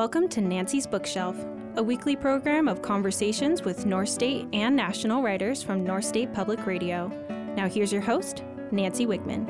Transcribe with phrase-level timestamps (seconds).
[0.00, 1.36] Welcome to Nancy's Bookshelf,
[1.76, 6.64] a weekly program of conversations with North State and national writers from North State Public
[6.64, 7.08] Radio.
[7.54, 9.44] Now, here's your host, Nancy Wiegman.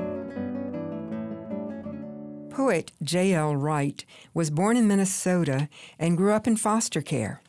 [2.50, 3.54] Poet J.L.
[3.54, 5.68] Wright was born in Minnesota
[6.00, 7.42] and grew up in foster care.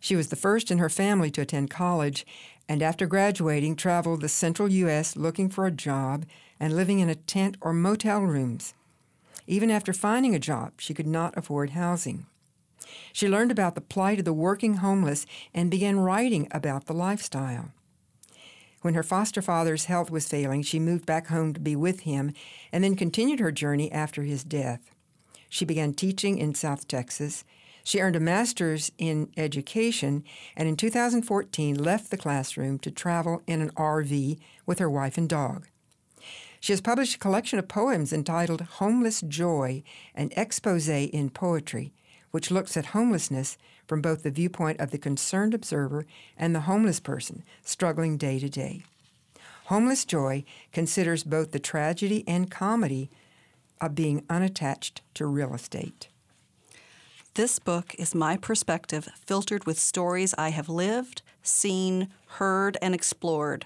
[0.00, 2.24] She was the first in her family to attend college
[2.66, 5.14] and after graduating traveled the central U.S.
[5.14, 6.24] looking for a job
[6.58, 8.72] and living in a tent or motel rooms.
[9.46, 12.26] Even after finding a job, she could not afford housing.
[13.12, 17.72] She learned about the plight of the working homeless and began writing about the lifestyle.
[18.82, 22.32] When her foster father's health was failing, she moved back home to be with him
[22.72, 24.90] and then continued her journey after his death.
[25.48, 27.44] She began teaching in South Texas.
[27.84, 30.24] She earned a master's in education
[30.56, 35.28] and in 2014 left the classroom to travel in an RV with her wife and
[35.28, 35.66] dog.
[36.60, 39.82] She has published a collection of poems entitled Homeless Joy,
[40.14, 41.94] an expose in poetry,
[42.30, 47.00] which looks at homelessness from both the viewpoint of the concerned observer and the homeless
[47.00, 48.82] person struggling day to day.
[49.64, 53.10] Homeless Joy considers both the tragedy and comedy
[53.80, 56.08] of being unattached to real estate.
[57.34, 63.64] This book is my perspective filtered with stories I have lived, seen, heard, and explored.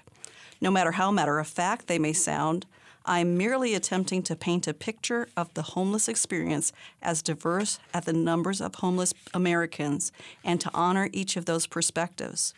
[0.61, 2.65] No matter how matter of fact they may sound,
[3.07, 8.13] I'm merely attempting to paint a picture of the homeless experience as diverse as the
[8.13, 10.11] numbers of homeless Americans
[10.43, 12.55] and to honor each of those perspectives.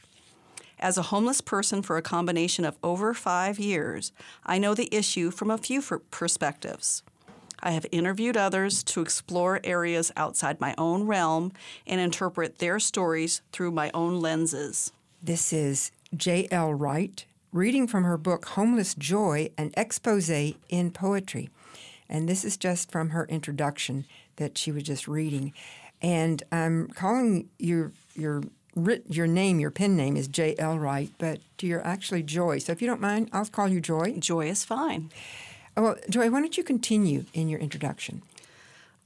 [0.79, 4.13] As a homeless person for a combination of over five years,
[4.45, 5.81] I know the issue from a few
[6.11, 7.03] perspectives.
[7.59, 11.51] I have interviewed others to explore areas outside my own realm
[11.85, 14.93] and interpret their stories through my own lenses.
[15.21, 16.73] This is J.L.
[16.75, 21.49] Wright, reading from her book Homeless Joy, an expose in poetry.
[22.09, 24.05] And this is just from her introduction
[24.37, 25.53] that she was just reading.
[26.01, 28.43] And I'm calling your your
[29.09, 30.55] your name, your pen name is J.
[30.59, 30.77] L.
[30.77, 32.59] Wright, but you're actually Joy.
[32.59, 34.15] So if you don't mind, I'll call you Joy.
[34.19, 35.09] Joy is fine.
[35.75, 38.21] Well, Joy, why don't you continue in your introduction?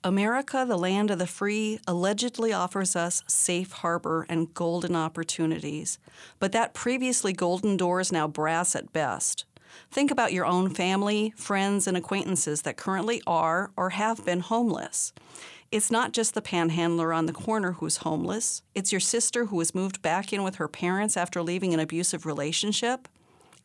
[0.03, 5.99] America, the land of the free, allegedly offers us safe harbor and golden opportunities.
[6.39, 9.45] But that previously golden door is now brass at best.
[9.91, 15.13] Think about your own family, friends, and acquaintances that currently are or have been homeless.
[15.71, 19.75] It's not just the panhandler on the corner who's homeless, it's your sister who has
[19.75, 23.07] moved back in with her parents after leaving an abusive relationship.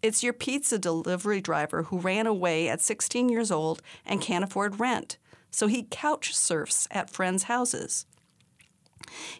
[0.03, 4.79] It's your pizza delivery driver who ran away at 16 years old and can't afford
[4.79, 5.17] rent
[5.57, 8.05] so he couch surfs at friends' houses.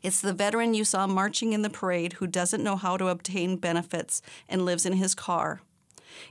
[0.03, 3.59] It's the veteran you saw marching in the parade who doesn't know how to obtain
[3.59, 5.61] benefits and lives in his car.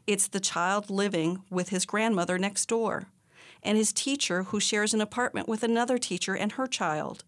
[0.07, 3.09] It's the child living with his grandmother next door,
[3.62, 7.23] and his teacher who shares an apartment with another teacher and her child.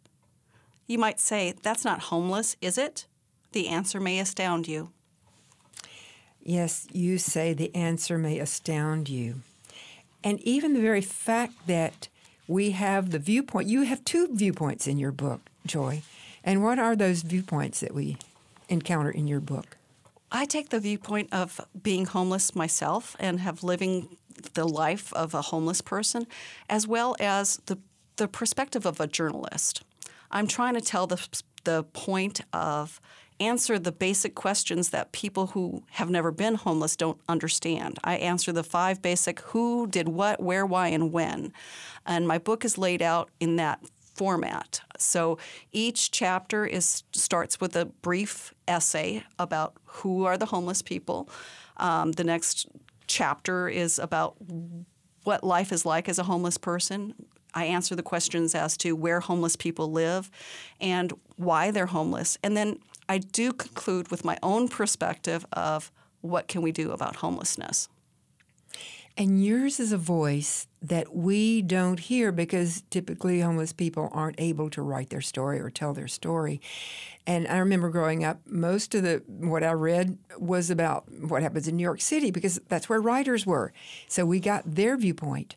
[0.87, 3.05] You might say, That's not homeless, is it?
[3.51, 4.89] The answer may astound you.
[6.41, 9.41] Yes, you say the answer may astound you.
[10.23, 12.07] And even the very fact that
[12.47, 13.67] we have the viewpoint.
[13.67, 16.01] You have two viewpoints in your book, Joy.
[16.43, 18.17] And what are those viewpoints that we
[18.69, 19.77] encounter in your book?
[20.31, 24.17] I take the viewpoint of being homeless myself and have living
[24.53, 26.27] the life of a homeless person,
[26.69, 27.77] as well as the
[28.17, 29.83] the perspective of a journalist.
[30.31, 31.27] I'm trying to tell the
[31.63, 32.99] the point of
[33.39, 37.99] answer the basic questions that people who have never been homeless don't understand.
[38.03, 41.53] I answer the five basic who, did what, where, why, and when.
[42.05, 43.79] And my book is laid out in that
[44.15, 44.81] format.
[44.97, 45.37] So
[45.71, 51.29] each chapter is starts with a brief essay about who are the homeless people.
[51.77, 52.67] Um, the next
[53.05, 54.35] chapter is about
[55.23, 57.13] what life is like as a homeless person.
[57.53, 60.29] I answer the questions as to where homeless people live
[60.79, 62.37] and why they're homeless.
[62.43, 62.79] And then
[63.09, 67.89] I do conclude with my own perspective of what can we do about homelessness.
[69.19, 74.69] And yours is a voice that we don't hear because typically homeless people aren't able
[74.69, 76.61] to write their story or tell their story.
[77.25, 81.67] And I remember growing up, most of the what I read was about what happens
[81.67, 83.73] in New York City because that's where writers were.
[84.07, 85.55] So we got their viewpoint.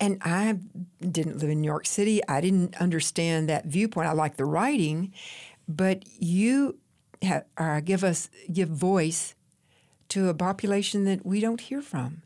[0.00, 0.58] And I
[1.00, 2.20] didn't live in New York City.
[2.28, 4.06] I didn't understand that viewpoint.
[4.06, 5.12] I liked the writing,
[5.68, 6.78] but you
[7.22, 9.34] have, uh, give us give voice
[10.08, 12.22] to a population that we don't hear from.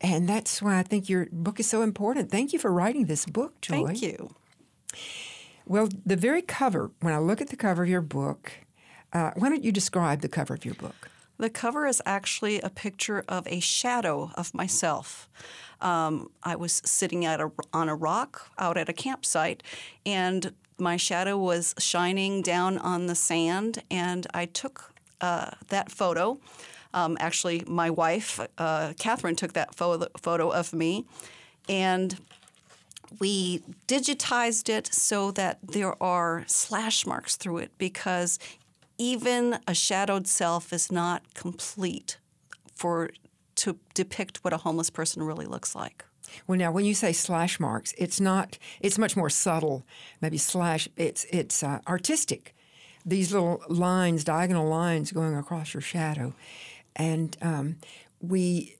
[0.00, 2.30] And that's why I think your book is so important.
[2.30, 3.86] Thank you for writing this book, Joy.
[3.86, 4.34] Thank you.
[5.64, 8.52] Well, the very cover, when I look at the cover of your book,
[9.12, 11.08] uh, why don't you describe the cover of your book?
[11.38, 15.28] The cover is actually a picture of a shadow of myself.
[15.80, 19.62] Um, I was sitting at a, on a rock out at a campsite,
[20.04, 20.52] and
[20.82, 26.38] my shadow was shining down on the sand, and I took uh, that photo.
[26.92, 31.06] Um, actually, my wife, uh, Catherine, took that photo, photo of me,
[31.68, 32.18] and
[33.18, 38.38] we digitized it so that there are slash marks through it because
[38.98, 42.18] even a shadowed self is not complete
[42.74, 43.10] for
[43.54, 46.04] to depict what a homeless person really looks like.
[46.46, 48.58] Well, now when you say slash marks, it's not.
[48.80, 49.84] It's much more subtle.
[50.20, 50.88] Maybe slash.
[50.96, 52.54] It's it's uh, artistic.
[53.04, 56.34] These little lines, diagonal lines, going across your shadow,
[56.96, 57.76] and um,
[58.20, 58.76] we.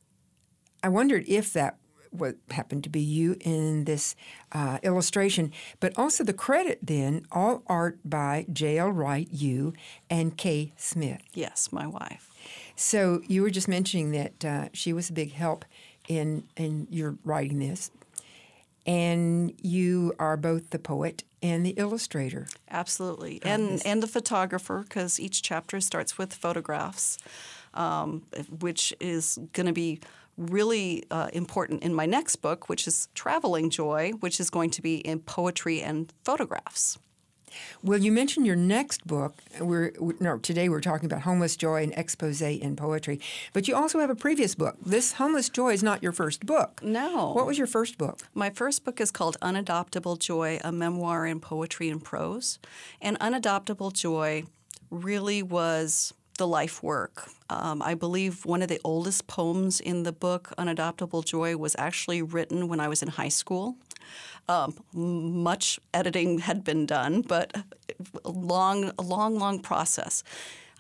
[0.85, 1.79] I wondered if that
[2.13, 4.15] what happened to be you in this
[4.53, 5.51] uh, illustration,
[5.81, 8.91] but also the credit then, all art by J.L.
[8.91, 9.73] Wright, you,
[10.11, 11.23] and Kay Smith.
[11.33, 12.31] Yes, my wife.
[12.77, 15.65] So you were just mentioning that uh, she was a big help
[16.09, 17.91] in in your writing this,
[18.87, 22.47] and you are both the poet and the illustrator.
[22.71, 27.19] Absolutely, and and the photographer because each chapter starts with photographs,
[27.75, 28.23] um,
[28.61, 30.01] which is going to be
[30.37, 34.83] really uh, important in my next book, which is Traveling Joy, which is going to
[34.83, 36.99] be in poetry and photographs.
[37.83, 39.35] Well, you mentioned your next book.
[39.61, 43.21] We're no today we're talking about homeless joy and expose in poetry,
[43.53, 44.77] but you also have a previous book.
[44.85, 46.83] This homeless joy is not your first book.
[46.83, 47.33] No.
[47.33, 48.21] What was your first book?
[48.35, 52.59] My first book is called Unadoptable Joy: A Memoir in Poetry and Prose,
[53.01, 54.45] and Unadoptable Joy
[54.91, 57.29] really was the life work.
[57.51, 62.23] Um, I believe one of the oldest poems in the book, Unadoptable Joy, was actually
[62.23, 63.77] written when I was in high school.
[64.49, 67.57] Um, much editing had been done, but
[68.25, 70.25] a long, a long, long process.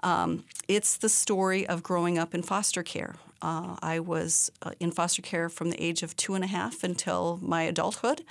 [0.02, 3.14] Um, it's the story of growing up in foster care.
[3.40, 6.82] Uh, I was uh, in foster care from the age of two and a half
[6.82, 8.24] until my adulthood.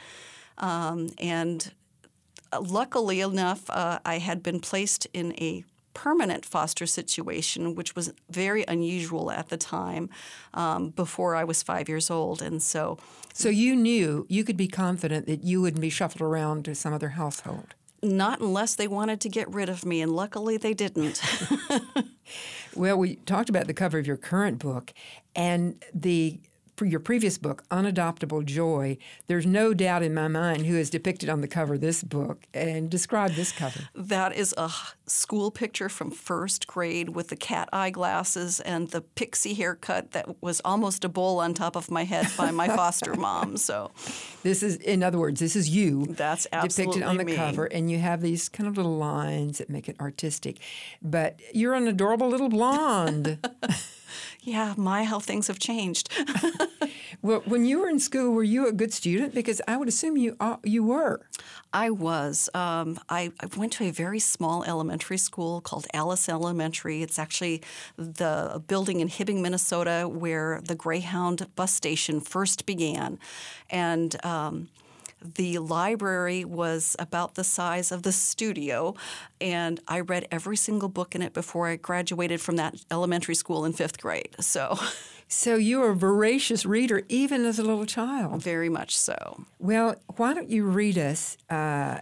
[0.57, 1.71] Um, and
[2.59, 5.63] luckily enough, uh, I had been placed in a
[5.93, 10.09] permanent foster situation, which was very unusual at the time
[10.53, 12.41] um, before I was five years old.
[12.41, 12.97] And so.
[13.33, 16.93] So you knew you could be confident that you wouldn't be shuffled around to some
[16.93, 17.75] other household?
[18.03, 21.21] Not unless they wanted to get rid of me, and luckily they didn't.
[22.75, 24.91] well, we talked about the cover of your current book,
[25.35, 26.39] and the
[26.85, 28.97] your previous book, Unadoptable Joy,
[29.27, 32.43] there's no doubt in my mind who is depicted on the cover of this book.
[32.53, 33.89] And describe this cover.
[33.95, 34.71] That is a
[35.05, 40.61] school picture from first grade with the cat eyeglasses and the pixie haircut that was
[40.63, 43.57] almost a bowl on top of my head by my foster mom.
[43.57, 43.91] So,
[44.43, 46.05] this is, in other words, this is you.
[46.05, 47.35] That's absolutely depicted on the me.
[47.35, 50.59] cover, and you have these kind of little lines that make it artistic.
[51.01, 53.37] But you're an adorable little blonde.
[54.41, 56.09] yeah, my how things have changed.
[57.21, 59.35] well, when you were in school, were you a good student?
[59.35, 61.21] Because I would assume you uh, you were.
[61.71, 62.49] I was.
[62.55, 67.03] Um, I, I, went to a very small elementary school called Alice Elementary.
[67.03, 67.61] It's actually
[67.97, 73.19] the building in Hibbing, Minnesota, where the Greyhound bus station first began,
[73.69, 74.23] and.
[74.25, 74.69] Um,
[75.21, 78.95] the library was about the size of the studio,
[79.39, 83.65] and I read every single book in it before I graduated from that elementary school
[83.65, 84.35] in fifth grade.
[84.39, 84.77] So.
[85.33, 88.43] So you were a voracious reader even as a little child.
[88.43, 89.45] Very much so.
[89.59, 91.99] Well, why don't you read us uh,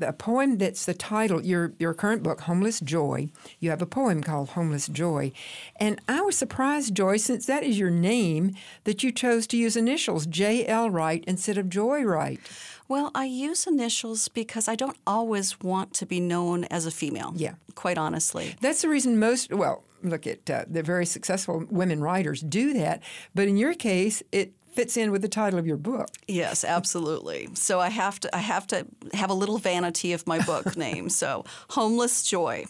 [0.00, 3.28] a poem that's the title, your, your current book, Homeless Joy.
[3.60, 5.32] You have a poem called Homeless Joy.
[5.76, 9.76] And I was surprised, Joy, since that is your name, that you chose to use
[9.76, 10.90] initials, J.L.
[10.90, 12.40] Wright, instead of Joy Wright.
[12.88, 17.32] Well, I use initials because I don't always want to be known as a female.
[17.36, 17.54] Yeah.
[17.74, 18.54] Quite honestly.
[18.60, 23.02] That's the reason most, well, look at uh, the very successful women writers do that.
[23.34, 26.08] But in your case, it fits in with the title of your book.
[26.28, 27.48] Yes, absolutely.
[27.54, 31.08] So I have to I have to have a little vanity of my book name.
[31.08, 32.66] So Homeless Joy.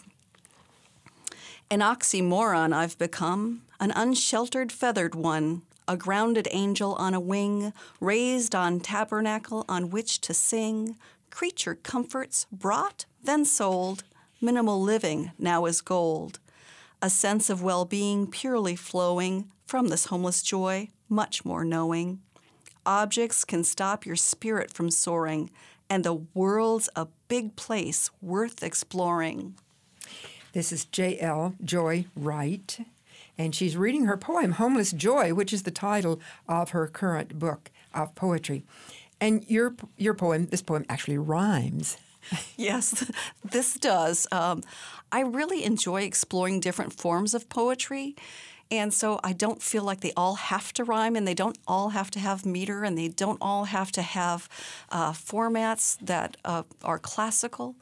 [1.69, 8.55] An oxymoron I've become, an unsheltered feathered one, a grounded angel on a wing, raised
[8.55, 10.95] on tabernacle on which to sing,
[11.29, 14.03] creature comforts brought, then sold,
[14.41, 16.39] minimal living now is gold,
[17.01, 22.19] a sense of well being purely flowing from this homeless joy, much more knowing.
[22.85, 25.49] Objects can stop your spirit from soaring,
[25.89, 29.55] and the world's a big place worth exploring.
[30.53, 31.53] This is J.L.
[31.63, 32.79] Joy Wright,
[33.37, 37.69] and she's reading her poem, Homeless Joy, which is the title of her current book
[37.93, 38.63] of poetry.
[39.21, 41.97] And your, your poem, this poem actually rhymes.
[42.57, 43.11] yes,
[43.43, 44.27] this does.
[44.31, 44.63] Um,
[45.11, 48.15] I really enjoy exploring different forms of poetry.
[48.71, 51.89] And so I don't feel like they all have to rhyme and they don't all
[51.89, 54.47] have to have meter and they don't all have to have
[54.91, 57.75] uh, formats that uh, are classical.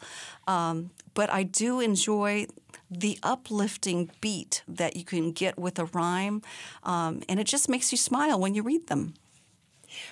[0.48, 2.48] Um, but I do enjoy
[2.90, 6.42] the uplifting beat that you can get with a rhyme,
[6.84, 9.14] um, and it just makes you smile when you read them.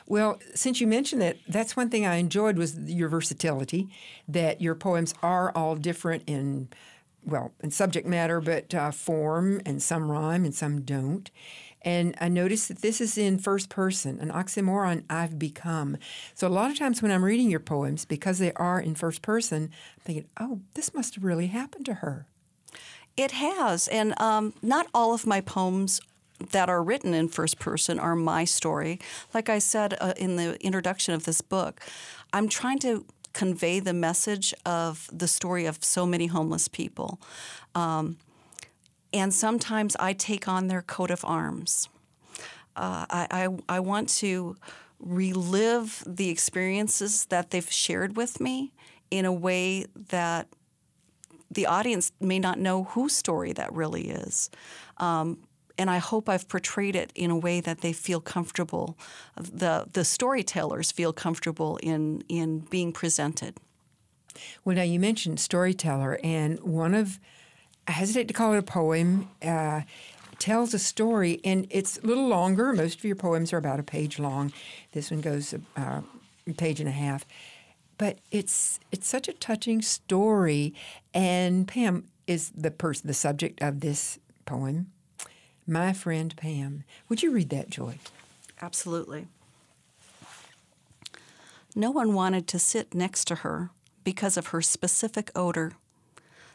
[0.08, 3.90] Well, since you mentioned that, that's one thing I enjoyed was your versatility.
[4.28, 6.70] That your poems are all different in,
[7.24, 11.30] well, in subject matter, but uh, form, and some rhyme and some don't.
[11.82, 15.98] And I noticed that this is in first person, an oxymoron I've become.
[16.34, 19.22] So a lot of times when I'm reading your poems, because they are in first
[19.22, 22.26] person, I'm thinking, oh, this must have really happened to her.
[23.16, 23.88] It has.
[23.88, 26.02] And um, not all of my poems
[26.52, 29.00] that are written in first person are my story.
[29.34, 31.80] Like I said uh, in the introduction of this book,
[32.34, 37.20] I'm trying to convey the message of the story of so many homeless people.
[37.74, 38.18] Um,
[39.14, 41.90] and sometimes I take on their coat of arms.
[42.76, 44.58] Uh, I, I, I want to
[45.00, 48.74] relive the experiences that they've shared with me
[49.12, 50.48] in a way that
[51.52, 54.50] the audience may not know whose story that really is.
[54.98, 55.40] Um,
[55.78, 58.98] and I hope I've portrayed it in a way that they feel comfortable.
[59.38, 63.58] The the storytellers feel comfortable in in being presented.
[64.64, 67.20] Well, now you mentioned storyteller, and one of
[67.88, 69.30] I hesitate to call it a poem.
[69.42, 69.82] Uh,
[70.38, 72.74] tells a story, and it's a little longer.
[72.74, 74.52] Most of your poems are about a page long.
[74.92, 76.02] This one goes uh,
[76.48, 77.26] a page and a half,
[77.98, 80.74] but it's it's such a touching story.
[81.14, 84.92] And Pam is the person, the subject of this poem.
[85.68, 86.84] My friend Pam.
[87.10, 87.98] Would you read that, Joy?
[88.62, 89.28] Absolutely.
[91.76, 93.72] No one wanted to sit next to her
[94.04, 95.72] because of her specific odor.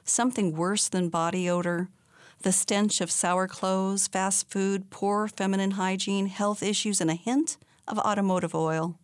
[0.05, 1.88] Something worse than body odor,
[2.43, 7.57] the stench of sour clothes, fast food, poor feminine hygiene, health issues, and a hint
[7.88, 8.97] of automotive oil.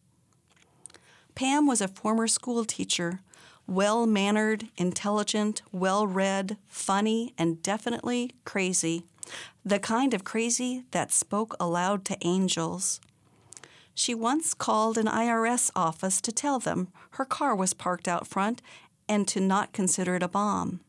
[1.34, 3.20] Pam was a former school teacher,
[3.66, 9.02] well mannered, intelligent, well read, funny, and definitely crazy
[9.64, 13.00] the kind of crazy that spoke aloud to angels.
[13.94, 18.60] She once called an IRS office to tell them her car was parked out front
[19.08, 20.80] and to not consider it a bomb.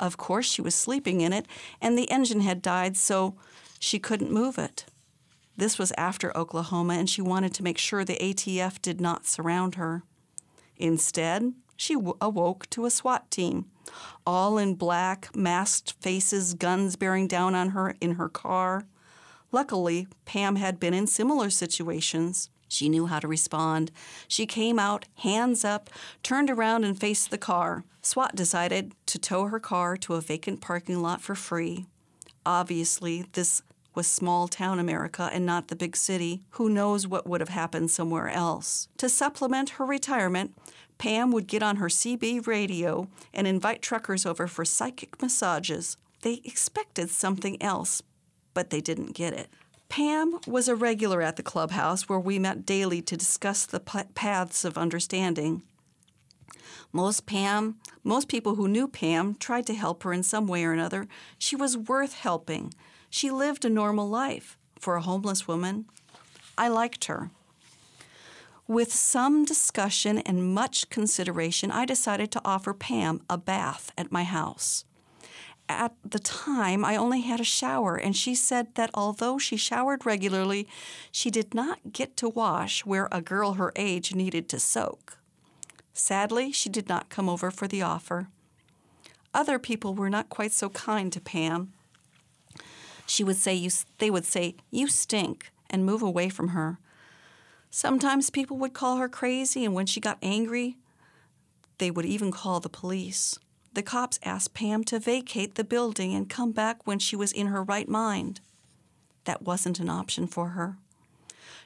[0.00, 1.46] Of course, she was sleeping in it,
[1.80, 3.36] and the engine had died, so
[3.78, 4.86] she couldn't move it.
[5.56, 9.76] This was after Oklahoma, and she wanted to make sure the ATF did not surround
[9.76, 10.02] her.
[10.76, 13.66] Instead, she w- awoke to a SWAT team
[14.24, 18.86] all in black, masked faces, guns bearing down on her in her car.
[19.50, 22.48] Luckily, Pam had been in similar situations.
[22.68, 23.90] She knew how to respond.
[24.28, 25.90] She came out, hands up,
[26.22, 27.84] turned around and faced the car.
[28.00, 31.86] SWAT decided to tow her car to a vacant parking lot for free.
[32.46, 33.62] Obviously, this
[33.94, 36.42] was small town America and not the big city.
[36.50, 38.88] Who knows what would have happened somewhere else?
[38.98, 40.54] To supplement her retirement,
[40.98, 45.96] Pam would get on her CB radio and invite truckers over for psychic massages.
[46.22, 48.02] They expected something else,
[48.54, 49.48] but they didn't get it.
[49.88, 54.64] Pam was a regular at the clubhouse where we met daily to discuss the paths
[54.64, 55.62] of understanding.
[56.92, 60.72] Most Pam, most people who knew Pam tried to help her in some way or
[60.72, 61.08] another.
[61.38, 62.72] She was worth helping.
[63.14, 65.84] She lived a normal life for a homeless woman.
[66.56, 67.30] I liked her.
[68.66, 74.24] With some discussion and much consideration, I decided to offer Pam a bath at my
[74.24, 74.86] house.
[75.68, 80.06] At the time, I only had a shower, and she said that although she showered
[80.06, 80.66] regularly,
[81.10, 85.18] she did not get to wash where a girl her age needed to soak.
[85.92, 88.28] Sadly, she did not come over for the offer.
[89.34, 91.74] Other people were not quite so kind to Pam.
[93.06, 96.78] She would say, you, they would say, You stink, and move away from her.
[97.70, 100.76] Sometimes people would call her crazy, and when she got angry,
[101.78, 103.38] they would even call the police.
[103.72, 107.46] The cops asked Pam to vacate the building and come back when she was in
[107.46, 108.40] her right mind.
[109.24, 110.76] That wasn't an option for her.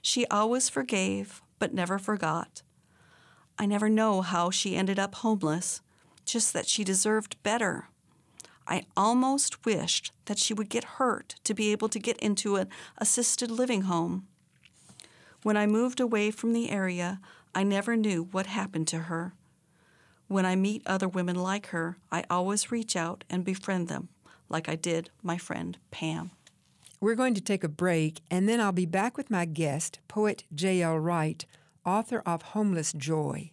[0.00, 2.62] She always forgave, but never forgot.
[3.58, 5.80] I never know how she ended up homeless,
[6.24, 7.88] just that she deserved better.
[8.68, 12.68] I almost wished that she would get hurt to be able to get into an
[12.98, 14.26] assisted living home.
[15.42, 17.20] When I moved away from the area,
[17.54, 19.34] I never knew what happened to her.
[20.28, 24.08] When I meet other women like her, I always reach out and befriend them,
[24.48, 26.32] like I did my friend Pam.
[27.00, 30.44] We're going to take a break, and then I'll be back with my guest, poet
[30.54, 30.98] J.L.
[30.98, 31.44] Wright,
[31.84, 33.52] author of Homeless Joy.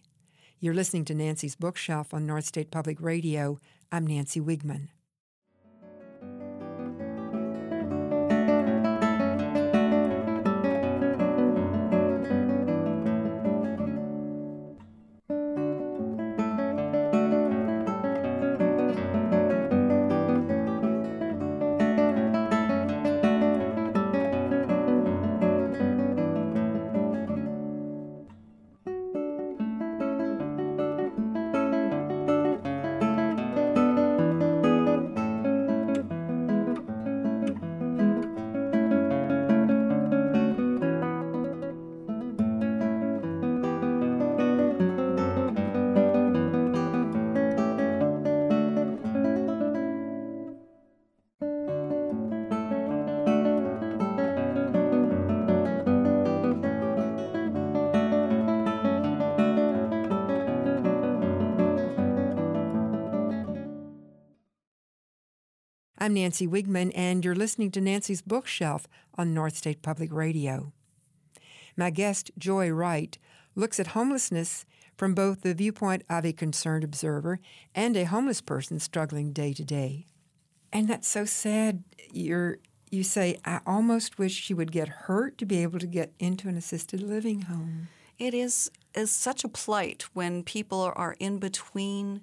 [0.58, 3.60] You're listening to Nancy's Bookshelf on North State Public Radio.
[3.92, 4.88] I'm Nancy Wiegman.
[66.04, 70.70] I'm Nancy Wiegman, and you're listening to Nancy's Bookshelf on North State Public Radio.
[71.78, 73.16] My guest, Joy Wright,
[73.54, 74.66] looks at homelessness
[74.98, 77.40] from both the viewpoint of a concerned observer
[77.74, 80.04] and a homeless person struggling day to day.
[80.70, 81.84] And that's so sad.
[82.12, 82.58] You're,
[82.90, 86.50] you say, I almost wish she would get hurt to be able to get into
[86.50, 87.88] an assisted living home.
[88.18, 92.20] It is, is such a plight when people are in between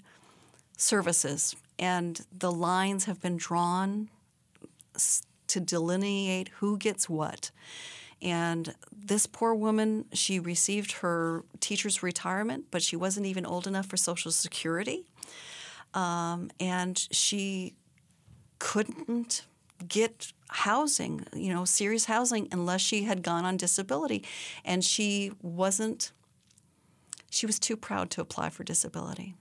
[0.78, 4.10] services and the lines have been drawn
[5.48, 7.52] to delineate who gets what.
[8.22, 13.88] And this poor woman, she received her teacher's retirement, but she wasn't even old enough
[13.88, 15.06] for Social Security.
[15.94, 17.74] Um, and she
[18.60, 19.46] couldn't
[19.88, 24.24] get housing, you know, serious housing, unless she had gone on disability.
[24.64, 26.12] And she wasn't,
[27.32, 29.34] she was too proud to apply for disability.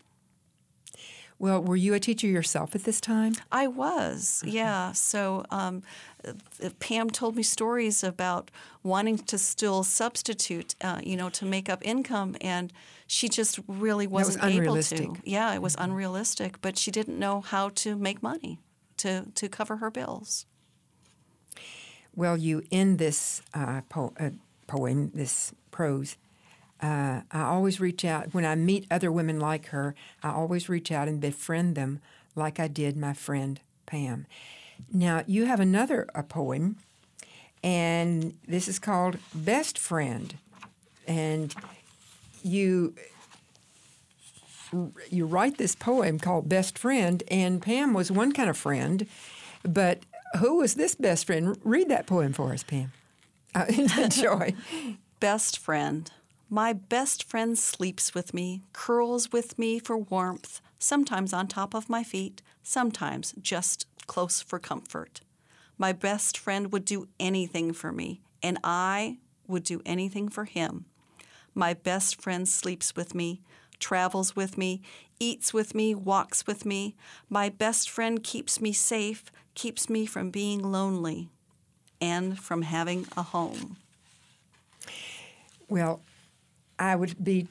[1.41, 3.33] Well, were you a teacher yourself at this time?
[3.51, 4.55] I was, mm-hmm.
[4.55, 4.93] yeah.
[4.93, 5.83] So um,
[6.81, 8.51] Pam told me stories about
[8.83, 12.71] wanting to still substitute, uh, you know, to make up income, and
[13.07, 15.17] she just really wasn't was able to.
[15.25, 15.93] Yeah, it was mm-hmm.
[15.93, 18.61] unrealistic, but she didn't know how to make money
[18.99, 20.45] to to cover her bills.
[22.15, 24.31] Well, you end this uh, po- uh,
[24.67, 26.19] poem, this prose,
[26.83, 29.95] uh, I always reach out when I meet other women like her.
[30.23, 32.01] I always reach out and befriend them,
[32.35, 34.27] like I did my friend Pam.
[34.93, 36.77] Now you have another a poem,
[37.63, 40.35] and this is called "Best Friend,"
[41.07, 41.55] and
[42.43, 42.95] you
[45.11, 49.07] you write this poem called "Best Friend," and Pam was one kind of friend,
[49.63, 50.01] but
[50.39, 51.59] who was this best friend?
[51.65, 52.93] Read that poem for us, Pam.
[53.55, 53.67] Uh,
[53.99, 54.55] enjoy.
[55.19, 56.11] best friend.
[56.53, 61.89] My best friend sleeps with me, curls with me for warmth, sometimes on top of
[61.89, 65.21] my feet, sometimes just close for comfort.
[65.79, 70.87] My best friend would do anything for me, and I would do anything for him.
[71.55, 73.43] My best friend sleeps with me,
[73.79, 74.83] travels with me,
[75.21, 76.97] eats with me, walks with me.
[77.29, 81.29] My best friend keeps me safe, keeps me from being lonely
[82.01, 83.77] and from having a home.
[85.69, 86.03] Well,
[86.81, 87.47] I would be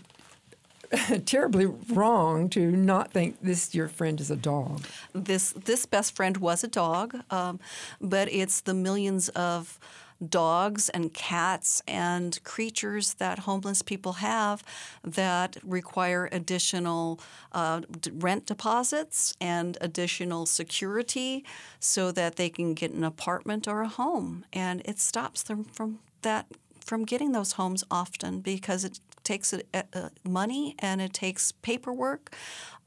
[1.25, 4.85] terribly wrong to not think this your friend is a dog.
[5.13, 7.59] This this best friend was a dog, um,
[8.01, 9.79] but it's the millions of
[10.27, 14.63] dogs and cats and creatures that homeless people have
[15.01, 17.21] that require additional
[17.53, 17.81] uh,
[18.13, 21.45] rent deposits and additional security
[21.79, 25.99] so that they can get an apartment or a home, and it stops them from
[26.23, 26.47] that
[26.89, 29.61] from getting those homes often because it takes a,
[29.93, 32.35] a money and it takes paperwork.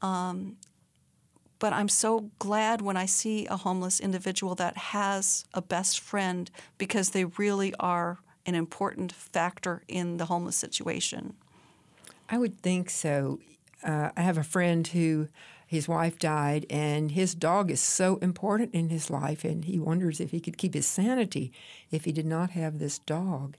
[0.01, 0.57] Um,
[1.57, 6.51] but I'm so glad when I see a homeless individual that has a best friend
[6.77, 11.35] because they really are an important factor in the homeless situation.
[12.27, 13.39] I would think so.
[13.81, 15.29] Uh, I have a friend who
[15.73, 20.19] his wife died, and his dog is so important in his life, and he wonders
[20.19, 21.51] if he could keep his sanity
[21.91, 23.57] if he did not have this dog.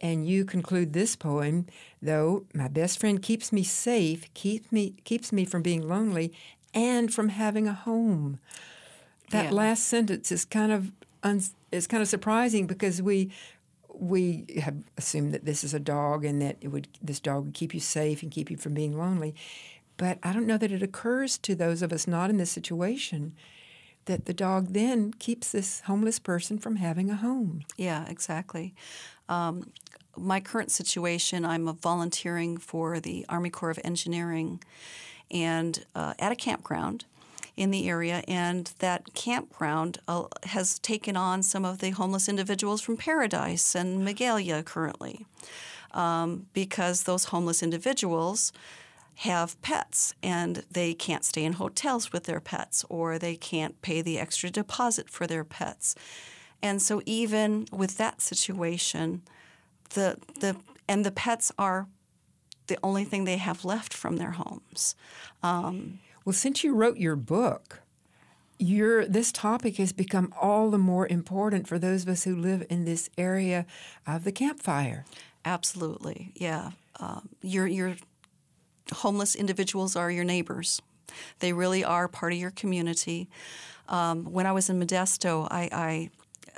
[0.00, 1.66] And you conclude this poem,
[2.02, 6.32] though my best friend keeps me safe, keeps me keeps me from being lonely,
[6.74, 8.40] and from having a home.
[9.30, 9.50] That yeah.
[9.52, 10.90] last sentence is kind of
[11.22, 13.30] un, is kind of surprising because we
[13.94, 17.54] we have assumed that this is a dog and that it would this dog would
[17.54, 19.34] keep you safe and keep you from being lonely.
[19.96, 23.34] But I don't know that it occurs to those of us not in this situation
[24.06, 27.62] that the dog then keeps this homeless person from having a home.
[27.76, 28.74] Yeah, exactly.
[29.28, 29.70] Um,
[30.16, 34.62] my current situation, I'm volunteering for the Army Corps of Engineering
[35.30, 37.04] and uh, at a campground
[37.56, 42.80] in the area, and that campground uh, has taken on some of the homeless individuals
[42.80, 45.26] from Paradise and Magalia currently,
[45.92, 48.52] um, because those homeless individuals
[49.16, 54.02] have pets and they can't stay in hotels with their pets or they can't pay
[54.02, 55.94] the extra deposit for their pets.
[56.62, 59.22] And so even with that situation,
[59.90, 60.56] the the
[60.88, 61.86] and the pets are
[62.66, 64.94] the only thing they have left from their homes.
[65.42, 67.82] Um, well, since you wrote your book,
[68.58, 72.64] your this topic has become all the more important for those of us who live
[72.70, 73.66] in this area
[74.06, 75.04] of the Camp Fire.
[75.44, 76.70] Absolutely, yeah.
[77.00, 77.96] Um, your your
[78.92, 80.82] homeless individuals are your neighbors.
[81.38, 83.28] They really are part of your community.
[83.88, 86.10] Um, when I was in Modesto, I, I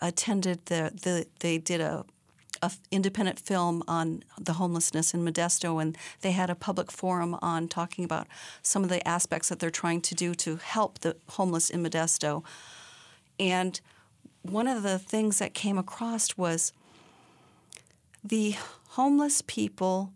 [0.06, 2.04] attended the, the they did a
[2.62, 7.68] a independent film on the homelessness in Modesto, and they had a public forum on
[7.68, 8.26] talking about
[8.62, 12.42] some of the aspects that they're trying to do to help the homeless in Modesto.
[13.38, 13.80] And
[14.42, 16.72] one of the things that came across was
[18.22, 18.56] the
[18.90, 20.12] homeless people,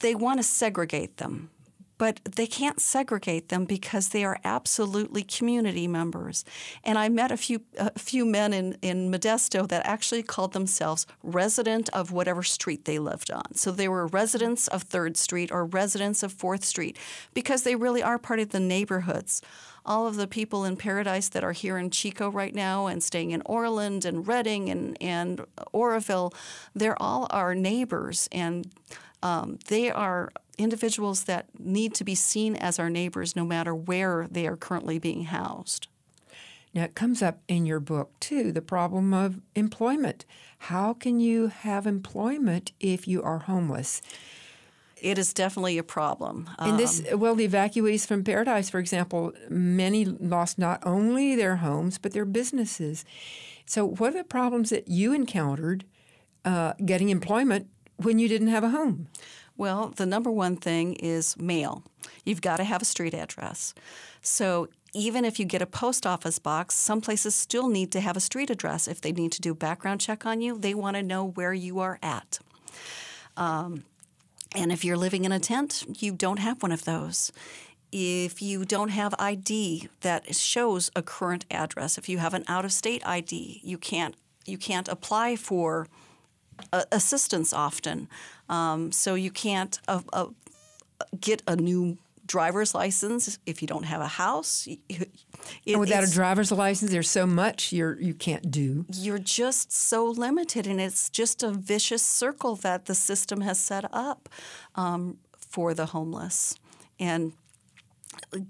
[0.00, 1.50] they want to segregate them
[1.98, 6.44] but they can't segregate them because they are absolutely community members.
[6.84, 11.06] And I met a few a few men in, in Modesto that actually called themselves
[11.22, 13.54] resident of whatever street they lived on.
[13.54, 16.96] So they were residents of Third Street or residents of Fourth Street
[17.34, 19.42] because they really are part of the neighborhoods.
[19.88, 23.30] All of the people in Paradise that are here in Chico right now and staying
[23.30, 26.34] in Orland and Redding and, and Oroville,
[26.74, 28.70] they're all our neighbors and
[29.22, 34.28] um, they are individuals that need to be seen as our neighbors no matter where
[34.30, 35.88] they are currently being housed.
[36.74, 40.26] Now, it comes up in your book, too, the problem of employment.
[40.58, 44.02] How can you have employment if you are homeless?
[45.00, 46.48] It is definitely a problem.
[46.64, 51.56] In this, um, well, the evacuees from Paradise, for example, many lost not only their
[51.56, 53.04] homes, but their businesses.
[53.66, 55.84] So, what are the problems that you encountered
[56.44, 59.08] uh, getting employment when you didn't have a home?
[59.56, 61.82] Well, the number one thing is mail.
[62.24, 63.74] You've got to have a street address.
[64.22, 68.16] So even if you get a post office box, some places still need to have
[68.16, 68.88] a street address.
[68.88, 71.80] If they need to do background check on you, they want to know where you
[71.80, 72.38] are at.
[73.36, 73.84] Um,
[74.54, 77.32] and if you're living in a tent, you don't have one of those.
[77.90, 83.06] If you don't have ID that shows a current address, if you have an out-of-state
[83.06, 84.14] ID, you can't
[84.46, 85.86] you can't apply for
[86.72, 88.08] uh, assistance often.
[88.48, 90.26] Um, so you can't uh, uh,
[91.20, 91.98] get a new
[92.28, 94.68] driver's license if you don't have a house.
[94.88, 95.10] It,
[95.66, 98.86] and without a driver's license, there's so much you're you can't do.
[98.92, 103.84] You're just so limited, and it's just a vicious circle that the system has set
[103.92, 104.28] up
[104.76, 106.54] um, for the homeless.
[107.00, 107.32] And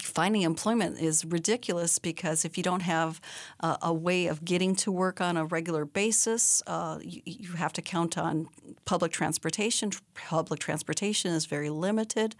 [0.03, 3.21] finding employment is ridiculous because if you don't have
[3.61, 7.73] uh, a way of getting to work on a regular basis, uh, you, you, have
[7.75, 8.49] to count on
[8.85, 9.91] public transportation.
[10.14, 12.35] Public transportation is very limited.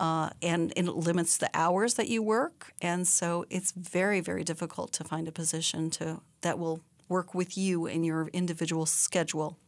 [0.00, 4.92] Uh, and, it limits the hours that you work, and so it's very, very difficult
[4.94, 9.58] to find a position to that will work with you in your individual schedule.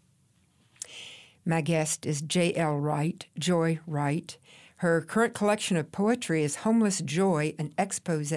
[1.44, 2.78] My guest is J.L.
[2.78, 4.38] Wright, Joy Wright.
[4.76, 8.32] Her current collection of poetry is Homeless Joy, an expose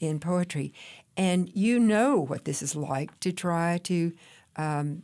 [0.00, 0.72] in poetry.
[1.14, 4.12] And you know what this is like to try to
[4.56, 5.02] um,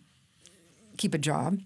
[0.96, 1.60] keep a job,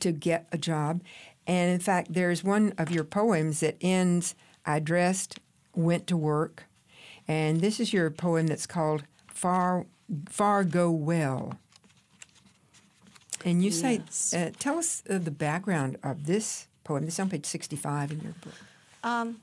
[0.00, 1.02] to get a job.
[1.46, 5.38] And in fact, there's one of your poems that ends I dressed,
[5.74, 6.64] went to work.
[7.26, 9.86] And this is your poem that's called Far,
[10.28, 11.58] Far Go Well.
[13.44, 14.14] And you yes.
[14.14, 17.04] say, uh, tell us uh, the background of this poem.
[17.04, 18.54] This is on page 65 in your book.
[19.02, 19.40] Um,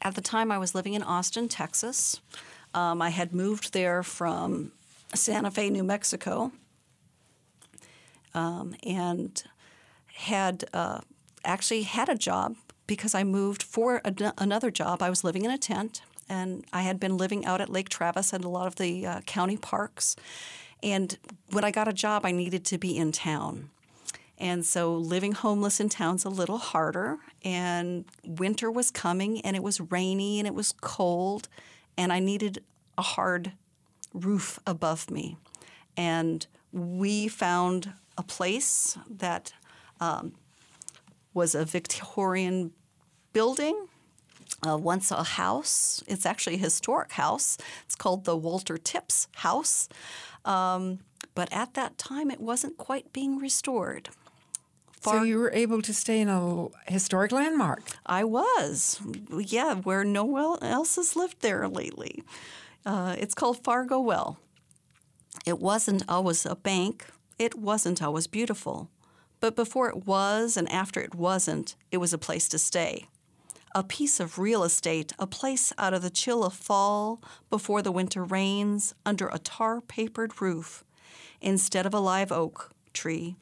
[0.00, 2.20] at the time, I was living in Austin, Texas.
[2.72, 4.72] Um, I had moved there from
[5.14, 6.52] Santa Fe, New Mexico,
[8.34, 9.42] um, and
[10.16, 11.00] had uh,
[11.44, 15.02] actually had a job because I moved for another job.
[15.02, 18.32] I was living in a tent, and I had been living out at Lake Travis
[18.32, 20.16] and a lot of the uh, county parks.
[20.82, 21.16] And
[21.50, 23.70] when I got a job, I needed to be in town.
[24.38, 27.18] And so living homeless in town's a little harder.
[27.44, 31.48] And winter was coming and it was rainy and it was cold.
[31.96, 32.62] And I needed
[32.98, 33.52] a hard
[34.12, 35.36] roof above me.
[35.96, 39.52] And we found a place that
[40.00, 40.32] um,
[41.34, 42.72] was a Victorian
[43.32, 43.88] building
[44.66, 46.02] uh, once a house.
[46.06, 47.58] It's actually a historic house.
[47.84, 49.88] It's called the Walter Tips House.
[50.44, 51.00] Um,
[51.34, 54.08] but at that time, it wasn't quite being restored.
[55.02, 57.82] so you were able to stay in a historic landmark.
[58.06, 62.22] I was, yeah, where no one else has lived there lately.
[62.84, 64.38] Uh, it's called Fargo Well.
[65.44, 67.06] It wasn't always a bank.
[67.38, 68.88] It wasn't always beautiful.
[69.40, 73.08] But before it was and after it wasn't, it was a place to stay.
[73.74, 77.92] A piece of real estate, a place out of the chill of fall, before the
[77.92, 80.82] winter rains, under a tar papered roof,
[81.42, 83.36] instead of a live oak tree.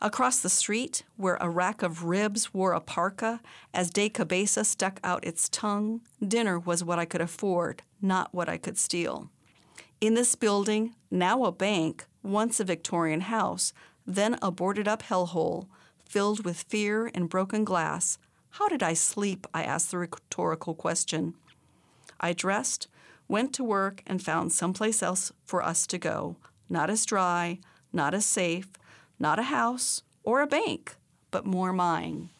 [0.00, 3.40] Across the street, where a rack of ribs wore a parka,
[3.72, 8.48] as De Cabeza stuck out its tongue, dinner was what I could afford, not what
[8.48, 9.30] I could steal.
[10.00, 13.72] In this building, now a bank, once a Victorian house,
[14.06, 15.66] then a boarded up hellhole,
[16.04, 18.18] filled with fear and broken glass.
[18.50, 19.46] How did I sleep?
[19.54, 21.34] I asked the rhetorical question.
[22.20, 22.88] I dressed,
[23.28, 26.36] went to work, and found someplace else for us to go.
[26.68, 27.60] Not as dry,
[27.92, 28.68] not as safe,
[29.18, 30.96] not a house or a bank,
[31.30, 32.30] but more mine.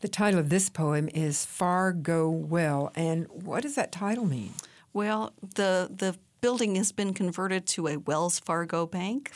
[0.00, 2.92] The title of this poem is Far Go Well.
[2.94, 4.52] And what does that title mean?
[4.92, 9.32] Well, the the building has been converted to a Wells Fargo bank,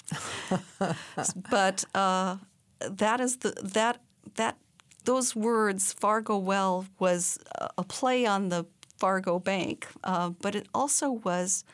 [1.51, 2.37] but uh,
[2.79, 4.01] that is the that
[4.37, 4.57] that
[5.05, 7.37] those words Fargo Well was
[7.77, 8.65] a play on the
[8.97, 11.65] Fargo Bank, uh, but it also was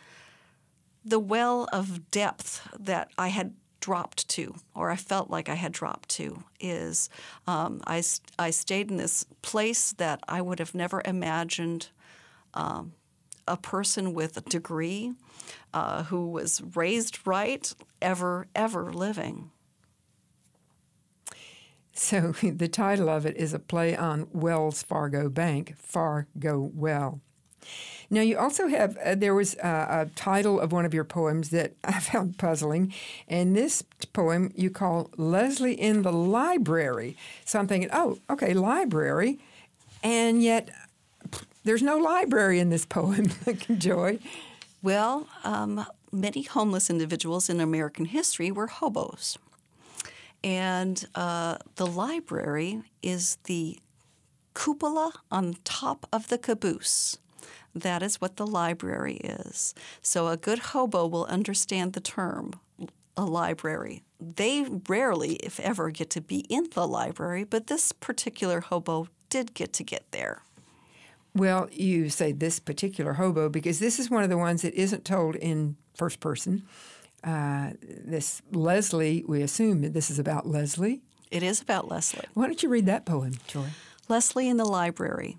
[1.05, 5.72] the well of depth that I had dropped to, or I felt like I had
[5.72, 7.11] dropped to, is
[7.46, 8.03] um, I,
[8.38, 11.88] I stayed in this place that I would have never imagined
[12.55, 12.94] um,
[13.48, 15.12] a person with a degree
[15.72, 19.50] uh, who was raised right ever, ever living.
[21.92, 27.20] So the title of it is a play on Wells Fargo Bank, Far Go Well.
[28.09, 31.72] Now, you also have, uh, there was a title of one of your poems that
[31.85, 32.92] I found puzzling,
[33.26, 33.82] and this
[34.12, 37.16] poem you call Leslie in the Library.
[37.44, 39.40] So I'm thinking, oh, okay, library,
[40.04, 40.70] and yet
[41.66, 43.26] there's no library in this poem,
[43.76, 44.20] Joy.
[44.83, 49.37] Well, um, many homeless individuals in American history were hobos.
[50.44, 53.81] And uh, the library is the
[54.55, 57.18] cupola on top of the caboose.
[57.74, 59.74] That is what the library is.
[60.02, 62.52] So a good hobo will understand the term
[63.16, 64.05] a library.
[64.20, 69.55] They rarely, if ever, get to be in the library, but this particular hobo did
[69.55, 70.42] get to get there.
[71.37, 75.05] Well, you say this particular hobo because this is one of the ones that isn't
[75.05, 76.62] told in first person.
[77.22, 81.03] Uh, this Leslie, we assume that this is about Leslie.
[81.31, 82.25] It is about Leslie.
[82.33, 83.66] Why don't you read that poem, Joy?
[84.09, 85.37] Leslie in the library.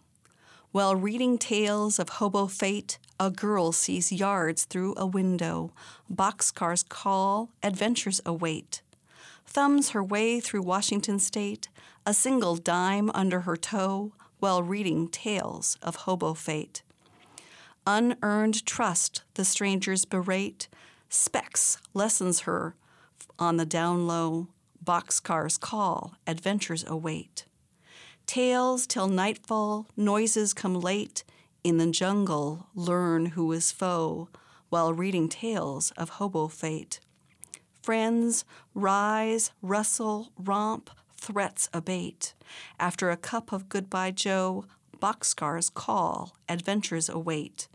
[0.71, 5.71] While reading tales of hobo fate, a girl sees yards through a window.
[6.13, 8.83] Boxcars call, adventures await.
[9.47, 11.69] Thumbs her way through Washington state,
[12.05, 16.81] a single dime under her toe, while reading tales of hobo fate.
[17.85, 20.67] Unearned trust the strangers berate,
[21.09, 22.75] Specs lessons her
[23.39, 24.47] on the down low,
[24.83, 27.45] boxcars call, adventures await.
[28.25, 31.23] Tales till nightfall, noises come late,
[31.63, 34.29] in the jungle learn who is foe,
[34.69, 36.99] while reading tales of hobo fate.
[37.81, 42.33] Friends rise, rustle, romp, threats abate.
[42.79, 44.65] After a cup of Goodbye Joe,
[44.99, 47.67] boxcars call, adventures await.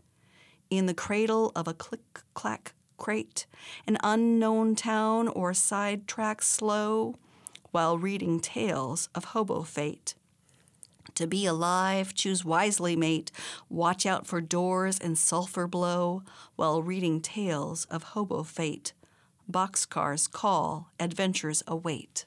[0.69, 3.45] In the cradle of a click clack crate,
[3.85, 7.15] an unknown town or sidetrack slow,
[7.71, 10.13] while reading tales of hobo fate.
[11.15, 13.31] To be alive, choose wisely, mate.
[13.69, 16.23] Watch out for doors and sulfur blow
[16.55, 18.93] while reading tales of hobo fate.
[19.51, 22.25] Boxcars call, adventures await.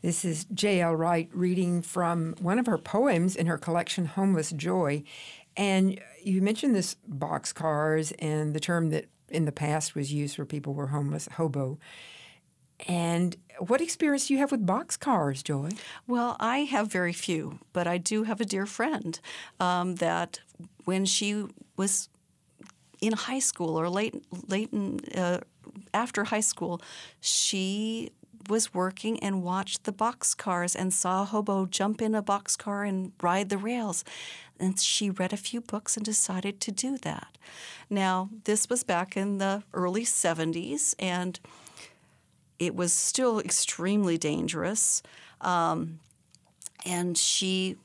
[0.00, 0.94] This is J.L.
[0.94, 5.02] Wright reading from one of her poems in her collection, Homeless Joy.
[5.56, 10.44] And you mentioned this boxcars and the term that in the past was used for
[10.44, 11.78] people who were homeless, hobo.
[12.86, 15.70] And what experience do you have with boxcars, Joy?
[16.06, 19.18] Well, I have very few, but I do have a dear friend
[19.58, 20.38] um, that
[20.84, 21.44] when she
[21.76, 22.08] was
[23.00, 25.40] in high school or late, late in, uh,
[25.92, 26.80] after high school,
[27.20, 28.10] she
[28.48, 33.12] was working and watched the boxcars and saw a hobo jump in a boxcar and
[33.22, 34.04] ride the rails.
[34.58, 37.38] And she read a few books and decided to do that.
[37.88, 41.38] Now, this was back in the early 70s, and
[42.58, 45.02] it was still extremely dangerous.
[45.40, 46.00] Um,
[46.84, 47.76] and she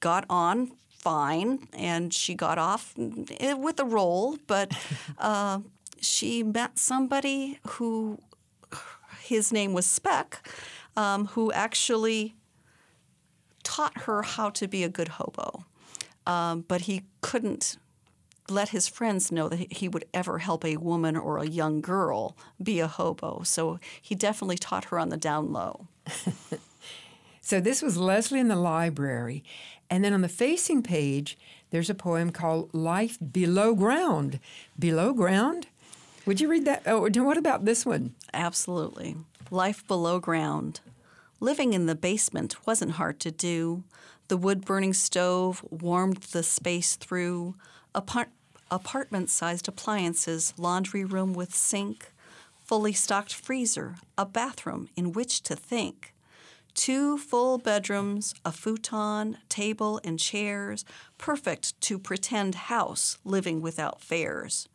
[0.00, 4.72] got on fine, and she got off with a roll, but
[5.18, 5.58] uh,
[6.00, 8.18] she met somebody who
[9.22, 10.46] his name was Speck,
[10.96, 12.34] um, who actually
[13.62, 15.64] taught her how to be a good hobo.
[16.26, 17.76] Um, but he couldn't
[18.48, 22.36] let his friends know that he would ever help a woman or a young girl
[22.62, 23.42] be a hobo.
[23.44, 25.86] So he definitely taught her on the down low.
[27.40, 29.44] so this was Leslie in the library.
[29.88, 31.38] And then on the facing page,
[31.70, 34.40] there's a poem called Life Below Ground.
[34.78, 35.68] Below Ground?
[36.24, 36.82] Would you read that?
[36.86, 38.14] Oh, what about this one?
[38.32, 39.16] Absolutely.
[39.50, 40.80] Life Below Ground.
[41.40, 43.82] Living in the basement wasn't hard to do.
[44.28, 47.56] The wood burning stove warmed the space through.
[47.92, 48.30] Apart-
[48.70, 52.12] apartment sized appliances, laundry room with sink,
[52.64, 56.14] fully stocked freezer, a bathroom in which to think.
[56.72, 60.84] Two full bedrooms, a futon, table, and chairs,
[61.18, 64.68] perfect to pretend house living without fares.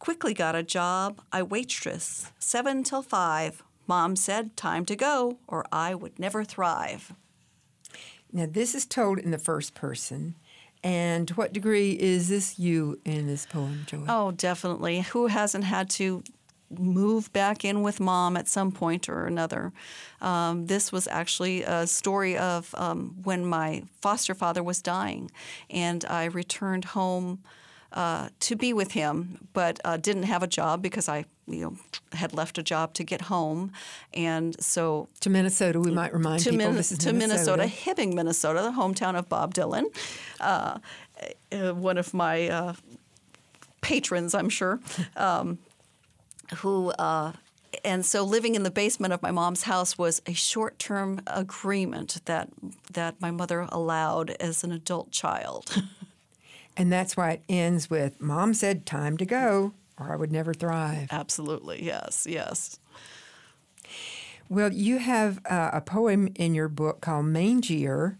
[0.00, 3.62] Quickly got a job, I waitress, seven till five.
[3.86, 7.12] Mom said, time to go, or I would never thrive.
[8.32, 10.36] Now, this is told in the first person.
[10.82, 14.04] And to what degree is this you in this poem, Joy?
[14.08, 15.00] Oh, definitely.
[15.02, 16.22] Who hasn't had to
[16.70, 19.70] move back in with mom at some point or another?
[20.22, 25.30] Um, this was actually a story of um, when my foster father was dying,
[25.68, 27.40] and I returned home
[27.92, 31.76] uh, to be with him, but uh, didn't have a job because I, you know,
[32.12, 33.72] had left a job to get home,
[34.14, 35.80] and so to Minnesota.
[35.80, 37.62] We might remind to people Min- this is to Minnesota.
[37.62, 39.84] Minnesota, Hibbing, Minnesota, the hometown of Bob Dylan,
[40.40, 40.78] uh,
[41.52, 42.74] uh one of my uh,
[43.80, 44.80] patrons, I'm sure,
[45.16, 45.58] um,
[46.58, 46.90] who.
[46.90, 47.32] Uh,
[47.84, 52.48] and so living in the basement of my mom's house was a short-term agreement that
[52.92, 55.82] that my mother allowed as an adult child.
[56.76, 60.54] And that's why it ends with Mom said, time to go, or I would never
[60.54, 61.08] thrive.
[61.10, 62.78] Absolutely, yes, yes.
[64.48, 68.16] Well, you have uh, a poem in your book called Mangier.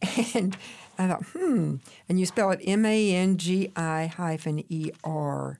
[0.34, 0.56] And
[0.98, 1.76] I thought, hmm.
[2.08, 5.58] And you spell it M A N G I hyphen E R.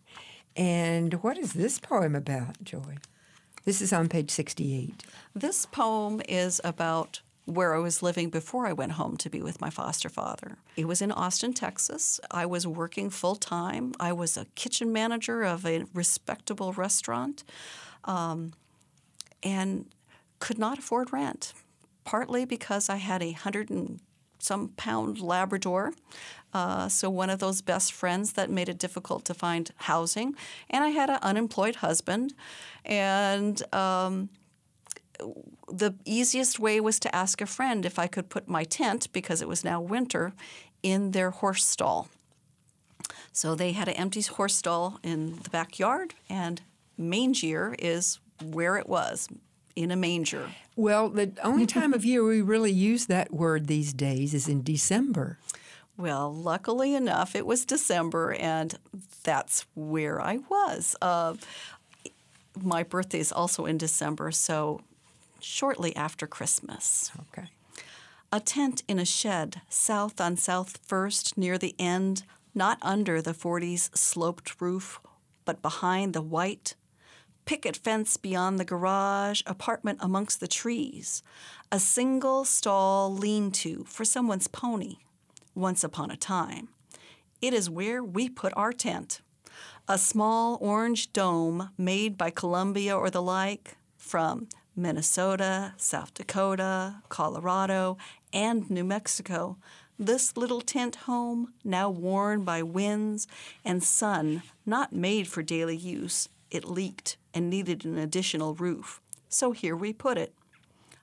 [0.57, 2.97] And what is this poem about, Joy?
[3.65, 5.05] This is on page 68.
[5.35, 9.61] This poem is about where I was living before I went home to be with
[9.61, 10.59] my foster father.
[10.77, 12.21] It was in Austin, Texas.
[12.31, 13.95] I was working full time.
[13.99, 17.45] I was a kitchen manager of a respectable restaurant
[18.05, 18.53] um,
[19.43, 19.87] and
[20.41, 21.55] could not afford rent,
[22.05, 24.01] partly because I had a hundred and
[24.39, 25.95] some pound Labrador.
[26.53, 30.35] Uh, so, one of those best friends that made it difficult to find housing.
[30.71, 32.35] And I had an unemployed husband.
[32.85, 34.31] And um,
[35.69, 39.43] the easiest way was to ask a friend if I could put my tent, because
[39.43, 40.33] it was now winter,
[40.83, 42.09] in their horse stall.
[43.33, 46.61] So they had an empty horse stall in the backyard, and
[46.99, 49.29] mangier is where it was,
[49.77, 50.51] in a manger.
[50.77, 54.63] Well, the only time of year we really use that word these days is in
[54.63, 55.39] December.
[55.97, 58.79] Well, luckily enough, it was December, and
[59.25, 60.95] that's where I was.
[61.03, 61.35] Uh,
[62.61, 64.81] my birthday is also in December, so
[65.41, 67.11] shortly after Christmas.
[67.31, 67.49] Okay.
[68.33, 72.25] A tent in a shed, south on South First, near the end,
[72.55, 75.01] not under the 40s sloped roof,
[75.45, 76.75] but behind the white
[77.49, 81.23] picket fence beyond the garage, apartment amongst the trees,
[81.73, 84.97] a single stall lean to for someone's pony,
[85.55, 86.69] once upon a time.
[87.41, 89.23] It is where we put our tent.
[89.89, 94.49] A small orange dome made by Columbia or the like from
[94.79, 97.99] Minnesota, South Dakota, Colorado,
[98.33, 99.59] and New Mexico.
[99.99, 103.27] This little tent home, now worn by winds
[103.65, 109.01] and sun, not made for daily use, it leaked and needed an additional roof.
[109.29, 110.33] So here we put it.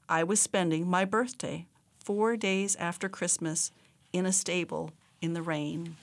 [0.08, 1.68] I was spending my birthday,
[2.00, 3.72] four days after Christmas,
[4.14, 5.98] in a stable in the rain.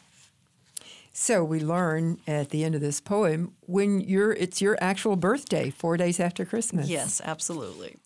[1.12, 5.70] So we learn at the end of this poem when you're it's your actual birthday,
[5.70, 6.88] 4 days after Christmas.
[6.88, 7.96] Yes, absolutely.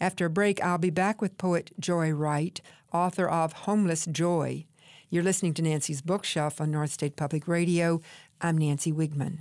[0.00, 2.60] After a break, I'll be back with poet Joy Wright,
[2.92, 4.66] author of Homeless Joy.
[5.10, 8.00] You're listening to Nancy's Bookshelf on North State Public Radio.
[8.40, 9.40] I'm Nancy Wiegman.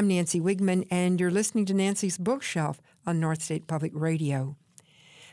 [0.00, 4.56] I'm Nancy Wiegman, and you're listening to Nancy's Bookshelf on North State Public Radio.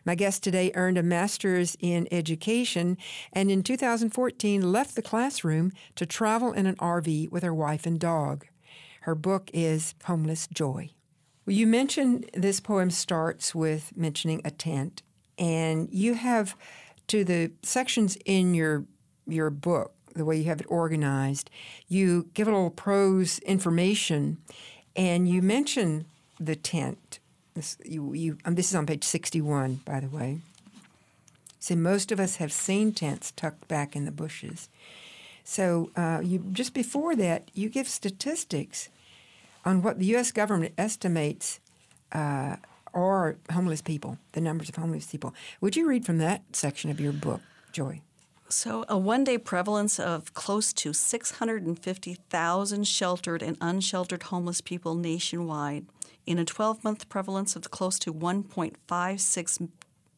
[0.03, 2.97] My guest today earned a master's in education
[3.32, 7.97] and in 2014 left the classroom to travel in an RV with her wife and
[7.97, 8.45] dog.
[9.03, 10.89] Her book is Homeless Joy.
[11.45, 15.01] Well, you mentioned this poem starts with mentioning a tent,
[15.38, 16.57] and you have
[17.07, 18.84] to the sections in your
[19.26, 21.49] your book, the way you have it organized,
[21.88, 24.38] you give a little prose information,
[24.95, 26.05] and you mention
[26.39, 27.20] the tent.
[27.53, 30.39] This, you, you, um, this is on page 61, by the way.
[31.59, 34.70] So most of us have seen tents tucked back in the bushes.
[35.43, 38.89] So uh, you just before that, you give statistics
[39.65, 40.32] on what the U.S.
[40.32, 41.59] government estimates
[42.11, 42.57] uh,
[42.93, 45.34] are homeless people, the numbers of homeless people.
[45.61, 47.41] Would you read from that section of your book,
[47.72, 48.01] Joy?
[48.50, 55.86] So, a one day prevalence of close to 650,000 sheltered and unsheltered homeless people nationwide,
[56.26, 59.70] in a 12 month prevalence of close to 1.56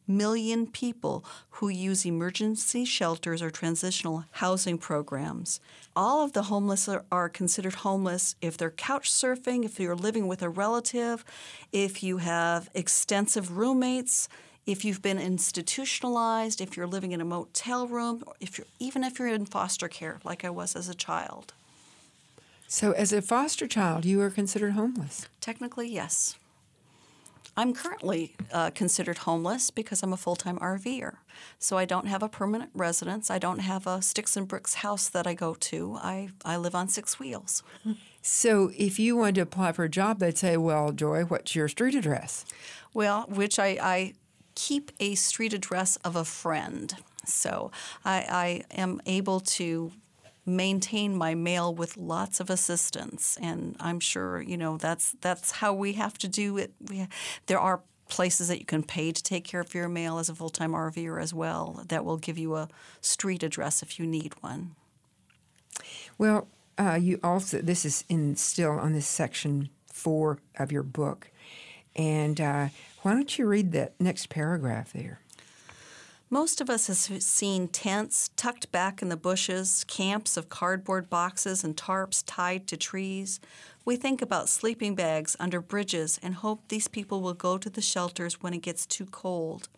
[0.08, 5.60] million people who use emergency shelters or transitional housing programs.
[5.96, 10.42] All of the homeless are, considered homeless if they're couch surfing, if you're living with
[10.42, 11.24] a relative,
[11.72, 14.28] if you have extensive roommates,
[14.70, 19.18] if you've been institutionalized, if you're living in a motel room, if you're, even if
[19.18, 21.54] you're in foster care, like I was as a child.
[22.68, 25.28] So, as a foster child, you were considered homeless?
[25.42, 26.36] Technically, yes.
[27.58, 31.16] I'm currently uh, considered homeless because I'm a full time RVer.
[31.58, 33.32] So I don't have a permanent residence.
[33.32, 35.98] I don't have a sticks and bricks house that I go to.
[36.00, 37.64] I, I live on six wheels.
[38.22, 41.68] So if you wanted to apply for a job, they'd say, Well, Joy, what's your
[41.68, 42.46] street address?
[42.94, 44.14] Well, which I, I
[44.60, 46.96] keep a street address of a friend.
[47.26, 47.72] So
[48.04, 49.92] I, I am able to
[50.46, 55.74] maintain my mail with lots of assistance, and I'm sure you know that's that's how
[55.74, 56.74] we have to do it.
[56.90, 57.08] We,
[57.46, 60.36] there are places that you can pay to take care of your mail as a
[60.36, 62.68] full time RVer as well that will give you a
[63.00, 64.76] street address if you need one.
[66.18, 66.48] Well,
[66.78, 71.32] uh, you also this is in still on this section four of your book,
[71.96, 72.70] and uh,
[73.02, 75.20] why don't you read that next paragraph there?
[76.30, 81.64] Most of us have seen tents tucked back in the bushes, camps of cardboard boxes
[81.64, 83.40] and tarps tied to trees.
[83.84, 87.82] We think about sleeping bags under bridges and hope these people will go to the
[87.82, 89.70] shelters when it gets too cold.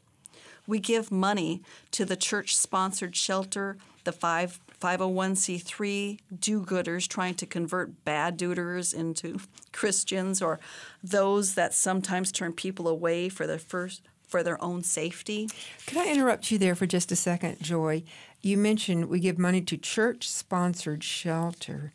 [0.68, 1.62] We give money
[1.92, 8.94] to the church sponsored shelter, the 5, 501c3 do gooders trying to convert bad doers
[8.94, 9.40] into
[9.72, 10.60] Christians, or
[11.04, 15.50] those that sometimes turn people away for their first for their own safety.
[15.86, 18.04] Could I interrupt you there for just a second, Joy?
[18.42, 21.92] You mentioned we give money to church sponsored shelter.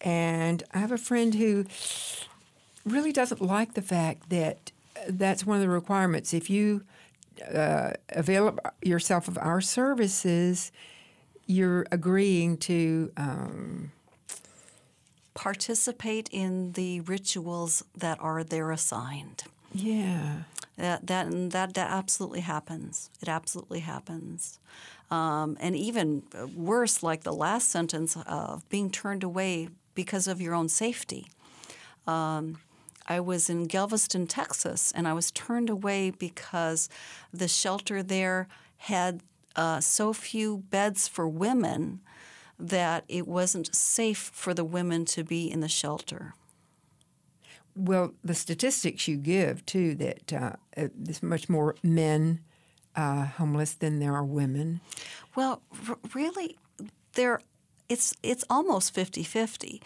[0.00, 1.66] And I have a friend who
[2.86, 4.72] really doesn't like the fact that
[5.06, 6.32] that's one of the requirements.
[6.32, 6.82] If you
[7.54, 10.72] uh, avail yourself of our services,
[11.46, 13.92] you're agreeing to um,
[15.34, 19.44] participate in the rituals that are there assigned.
[19.72, 20.42] Yeah.
[20.76, 23.10] That that that that absolutely happens.
[23.22, 24.58] It absolutely happens.
[25.10, 26.24] Um, and even
[26.54, 31.28] worse, like the last sentence of being turned away because of your own safety.
[32.06, 32.58] Um,
[33.08, 36.88] I was in Galveston, Texas, and I was turned away because
[37.32, 39.20] the shelter there had
[39.56, 42.00] uh, so few beds for women
[42.58, 46.34] that it wasn't safe for the women to be in the shelter.
[47.74, 52.40] Well, the statistics you give too that uh, uh, there's much more men
[52.94, 54.80] uh, homeless than there are women.
[55.34, 56.56] Well, r- really,
[57.12, 57.40] there
[57.88, 59.82] it's it's almost 50-50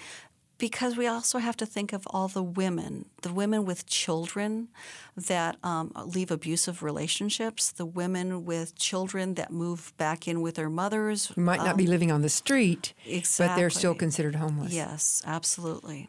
[0.61, 4.69] because we also have to think of all the women, the women with children
[5.17, 10.69] that um, leave abusive relationships, the women with children that move back in with their
[10.69, 11.29] mothers.
[11.29, 13.49] Who might not um, be living on the street, exactly.
[13.49, 14.73] but they're still considered homeless.
[14.73, 16.09] Yes, absolutely.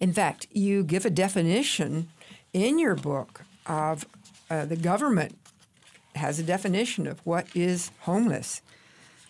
[0.00, 2.08] In fact, you give a definition
[2.52, 4.06] in your book of
[4.48, 5.36] uh, the government
[6.16, 8.62] has a definition of what is homeless.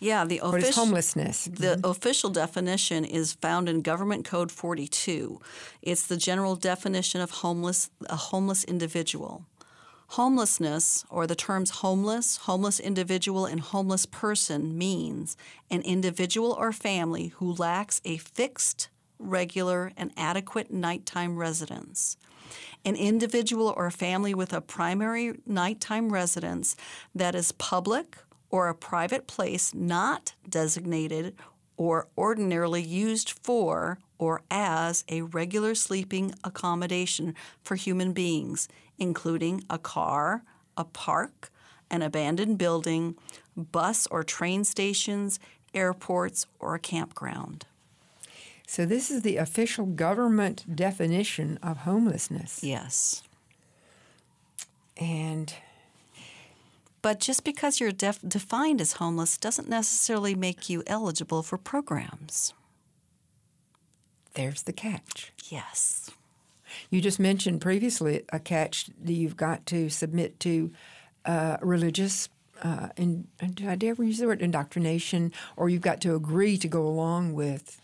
[0.01, 1.45] Yeah, the is homelessness?
[1.45, 1.85] The mm-hmm.
[1.85, 5.39] official definition is found in Government Code 42.
[5.81, 9.45] It's the general definition of homeless a homeless individual.
[10.09, 15.37] Homelessness, or the terms homeless, homeless individual, and homeless person, means
[15.69, 18.89] an individual or family who lacks a fixed
[19.21, 22.17] regular, and adequate nighttime residence.
[22.83, 26.75] An individual or family with a primary nighttime residence
[27.13, 28.17] that is public
[28.51, 31.35] or a private place not designated
[31.77, 37.33] or ordinarily used for or as a regular sleeping accommodation
[37.63, 38.67] for human beings,
[38.99, 40.43] including a car,
[40.77, 41.49] a park,
[41.89, 43.15] an abandoned building,
[43.57, 45.39] bus or train stations,
[45.73, 47.65] airports, or a campground.
[48.67, 52.63] So, this is the official government definition of homelessness.
[52.63, 53.23] Yes.
[54.95, 55.53] And
[57.01, 62.53] But just because you're def- defined as homeless doesn't necessarily make you eligible for programs.
[64.35, 65.33] there's the catch.
[65.49, 66.09] Yes.
[66.89, 70.71] You just mentioned previously a catch that you've got to submit to
[71.25, 72.29] uh, religious.
[72.61, 75.33] Uh, in, did I ever use the word indoctrination?
[75.57, 77.81] Or you've got to agree to go along with.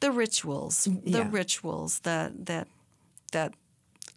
[0.00, 2.68] The rituals, the rituals that that
[3.32, 3.54] that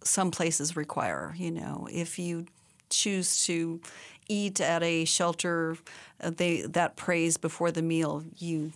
[0.03, 1.33] some places require.
[1.37, 2.47] You know, if you
[2.89, 3.81] choose to
[4.27, 5.77] eat at a shelter,
[6.21, 8.73] uh, they that praise before the meal, you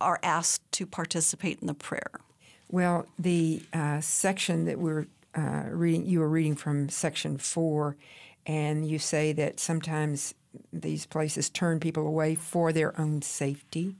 [0.00, 2.20] are asked to participate in the prayer.
[2.70, 7.96] Well, the uh, section that we're uh, reading, you were reading from section four,
[8.46, 10.34] and you say that sometimes
[10.72, 13.94] these places turn people away for their own safety.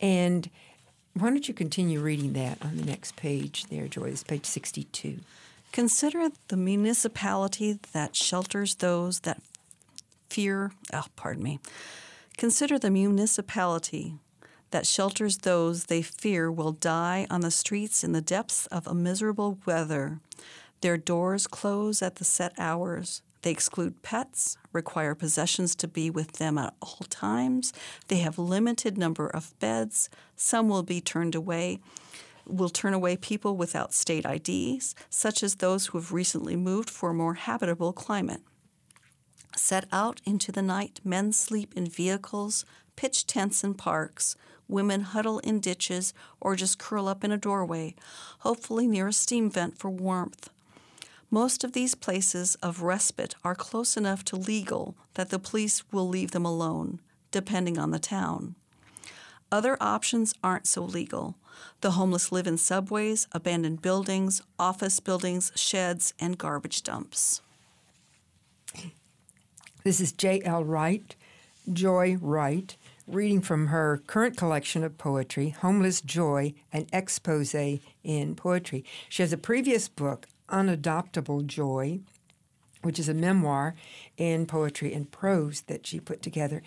[0.00, 0.50] And
[1.14, 4.08] why don't you continue reading that on the next page there, Joy?
[4.08, 5.20] It's page 62.
[5.72, 9.40] Consider the municipality that shelters those that
[10.28, 11.60] fear, oh, pardon me.
[12.36, 14.14] Consider the municipality
[14.70, 18.94] that shelters those they fear will die on the streets in the depths of a
[18.94, 20.20] miserable weather.
[20.82, 23.22] Their doors close at the set hours.
[23.40, 27.72] They exclude pets, require possessions to be with them at all times.
[28.08, 30.10] They have limited number of beds.
[30.36, 31.80] Some will be turned away
[32.46, 37.10] will turn away people without state IDs, such as those who have recently moved for
[37.10, 38.40] a more habitable climate.
[39.56, 42.64] Set out into the night, men sleep in vehicles,
[42.96, 44.34] pitch tents in parks,
[44.68, 47.94] women huddle in ditches or just curl up in a doorway,
[48.40, 50.48] hopefully near a steam vent for warmth.
[51.30, 56.08] Most of these places of respite are close enough to legal that the police will
[56.08, 58.54] leave them alone, depending on the town.
[59.52, 61.36] Other options aren't so legal.
[61.82, 67.42] The homeless live in subways, abandoned buildings, office buildings, sheds, and garbage dumps.
[69.84, 70.64] This is J.L.
[70.64, 71.14] Wright,
[71.70, 72.74] Joy Wright,
[73.06, 78.86] reading from her current collection of poetry, Homeless Joy, an expose in poetry.
[79.10, 82.00] She has a previous book, Unadoptable Joy,
[82.80, 83.74] which is a memoir
[84.16, 86.62] in poetry and prose that she put together.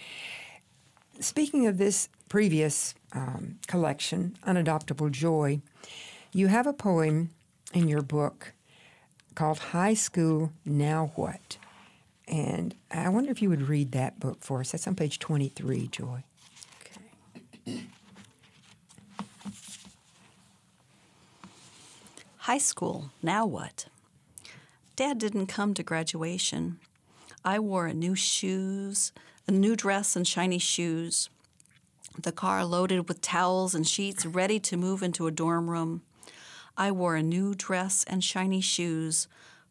[1.19, 5.61] Speaking of this previous um, collection, Unadoptable Joy,
[6.33, 7.29] you have a poem
[7.73, 8.51] in your book
[9.35, 11.57] called High School Now What?
[12.27, 14.73] And I wonder if you would read that book for us.
[14.73, 16.25] That's on page 23, Joy.
[17.65, 17.85] Okay.
[22.39, 23.85] High school, now what?
[24.97, 26.79] Dad didn't come to graduation.
[27.45, 29.13] I wore new shoes,
[29.47, 31.29] a new dress and shiny shoes.
[32.21, 36.01] The car loaded with towels and sheets, ready to move into a dorm room.
[36.77, 39.27] I wore a new dress and shiny shoes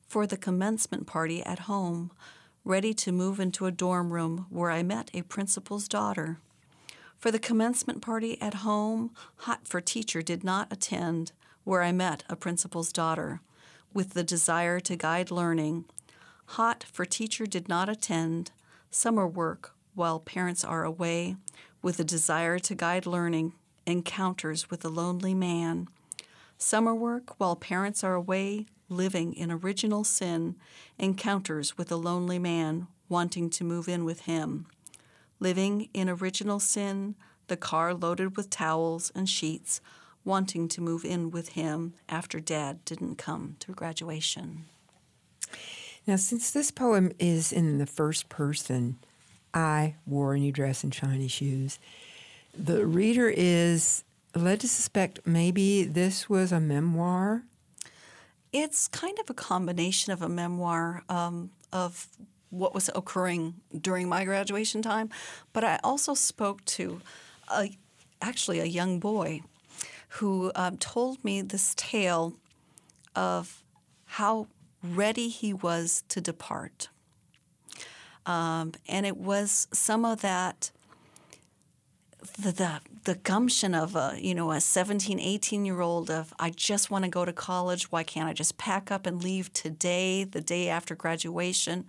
[0.07, 2.11] for the commencement party at home,
[2.65, 6.39] ready to move into a dorm room where I met a principal's daughter.
[7.19, 11.33] For the commencement party at home, Hot for Teacher did not attend,
[11.65, 13.41] where I met a principal's daughter.
[13.93, 15.87] With the desire to guide learning,
[16.47, 18.51] Hot for Teacher did not attend,
[18.91, 21.37] summer work while parents are away,
[21.85, 23.53] with a desire to guide learning,
[23.85, 25.87] encounters with a lonely man.
[26.57, 30.57] Summer work while parents are away, living in original sin,
[30.99, 34.65] encounters with a lonely man wanting to move in with him.
[35.39, 37.17] Living in original sin,
[37.49, 39.83] the car loaded with towels and sheets,
[40.25, 44.65] wanting to move in with him after dad didn't come to graduation.
[46.07, 48.97] Now, since this poem is in the first person,
[49.55, 51.79] I wore a new dress and shiny shoes,
[52.57, 57.43] the reader is led to suspect maybe this was a memoir.
[58.53, 62.09] It's kind of a combination of a memoir um, of
[62.51, 65.11] what was occurring during my graduation time,
[65.53, 67.01] but I also spoke to
[67.53, 67.77] a,
[68.23, 69.43] actually a young boy
[70.21, 72.35] who um, told me this tale
[73.17, 73.63] of
[74.05, 74.47] how
[74.83, 76.89] ready he was to depart.
[78.27, 80.71] Um, and it was some of that
[82.41, 86.49] the, the the gumption of a you know a 17 18 year old of i
[86.49, 90.25] just want to go to college why can't i just pack up and leave today
[90.25, 91.85] the day after graduation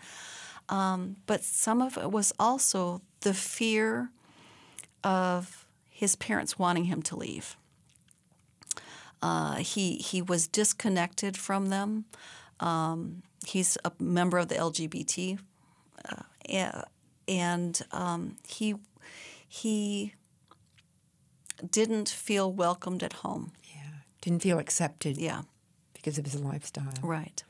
[0.70, 4.10] um, but some of it was also the fear
[5.04, 7.58] of his parents wanting him to leave.
[9.22, 12.06] Uh, he he was disconnected from them.
[12.60, 15.40] Um, he's a member of the LGBT,
[17.28, 18.76] and um, he
[19.48, 20.14] he
[21.70, 23.52] didn't feel welcomed at home.
[23.64, 24.00] Yeah.
[24.22, 25.18] Didn't feel accepted.
[25.18, 25.44] Yeah.
[25.94, 26.94] Because of his lifestyle.
[27.02, 27.44] Right.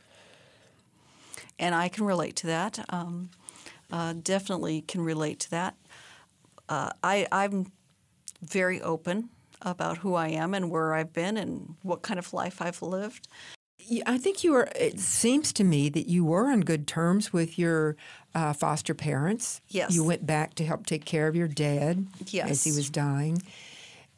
[1.57, 2.85] And I can relate to that.
[2.89, 3.29] Um,
[3.91, 5.75] uh, definitely can relate to that.
[6.67, 7.71] Uh, I, I'm
[8.41, 9.29] very open
[9.61, 13.27] about who I am and where I've been and what kind of life I've lived.
[14.05, 14.69] I think you were.
[14.75, 17.95] It seems to me that you were on good terms with your
[18.33, 19.61] uh, foster parents.
[19.69, 19.93] Yes.
[19.93, 22.49] You went back to help take care of your dad yes.
[22.49, 23.41] as he was dying.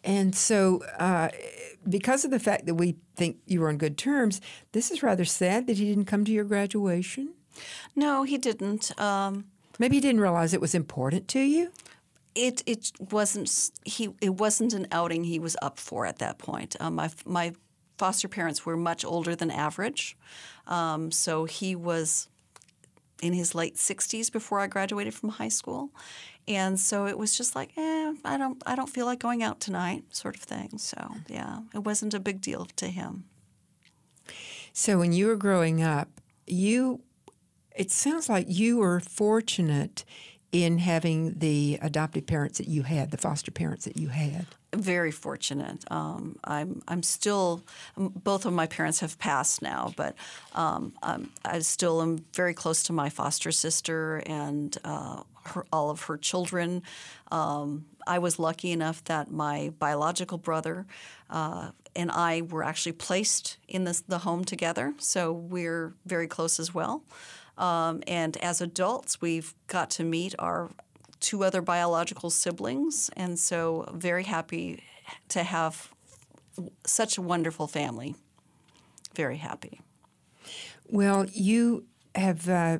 [0.04, 1.30] And so, uh,
[1.88, 4.40] because of the fact that we think you were on good terms,
[4.72, 7.34] this is rather sad that he didn't come to your graduation.
[7.96, 8.98] No, he didn't.
[9.00, 9.46] Um,
[9.80, 11.72] Maybe he didn't realize it was important to you.
[12.36, 14.10] It it wasn't he.
[14.22, 16.76] It wasn't an outing he was up for at that point.
[16.80, 17.54] Um, my my
[17.98, 20.18] foster parents were much older than average,
[20.68, 22.28] um, so he was
[23.22, 25.90] in his late 60s before I graduated from high school,
[26.48, 29.60] and so it was just like, eh, I don't, I don't feel like going out
[29.60, 30.78] tonight, sort of thing.
[30.78, 33.26] So yeah, it wasn't a big deal to him.
[34.72, 36.08] So when you were growing up,
[36.46, 37.02] you,
[37.76, 40.06] it sounds like you were fortunate
[40.52, 44.46] in having the adoptive parents that you had, the foster parents that you had.
[44.78, 45.84] Very fortunate.
[45.92, 47.64] Um, I'm I'm still
[47.98, 50.16] both of my parents have passed now, but
[50.54, 50.94] um,
[51.44, 56.16] i still am very close to my foster sister and uh, her, all of her
[56.16, 56.84] children.
[57.32, 60.86] Um, I was lucky enough that my biological brother
[61.32, 66.60] uh, and I were actually placed in this, the home together, so we're very close
[66.60, 67.04] as well.
[67.58, 70.70] Um, and as adults, we've got to meet our
[71.28, 74.82] two other biological siblings, and so very happy
[75.28, 75.90] to have
[76.86, 78.16] such a wonderful family.
[79.14, 79.82] Very happy.
[80.88, 81.84] Well, you
[82.16, 82.78] have uh,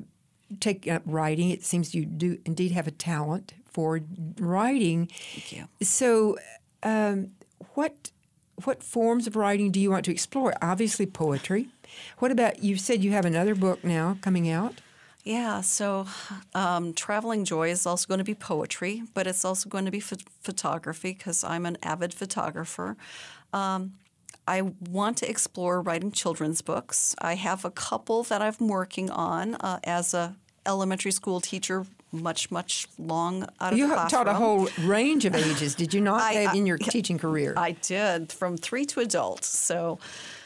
[0.60, 1.50] taken up writing.
[1.50, 4.00] It seems you do indeed have a talent for
[4.40, 5.10] writing.
[5.34, 5.68] Thank you.
[5.82, 6.38] So,
[6.82, 7.32] um,
[7.74, 8.10] what
[8.64, 10.54] what forms of writing do you want to explore?
[10.62, 11.68] Obviously, poetry.
[12.18, 12.78] What about you?
[12.78, 14.80] Said you have another book now coming out.
[15.28, 16.06] Yeah, so
[16.54, 20.00] um, Traveling Joy is also going to be poetry, but it's also going to be
[20.00, 22.96] ph- photography because I'm an avid photographer.
[23.52, 23.92] Um,
[24.46, 27.14] I want to explore writing children's books.
[27.18, 32.50] I have a couple that I'm working on uh, as a elementary school teacher much,
[32.50, 34.24] much long out of you the classroom.
[34.24, 37.54] taught a whole range of ages, did you not, I, in your teaching career?
[37.56, 39.44] I did, from three to adult.
[39.44, 39.98] So,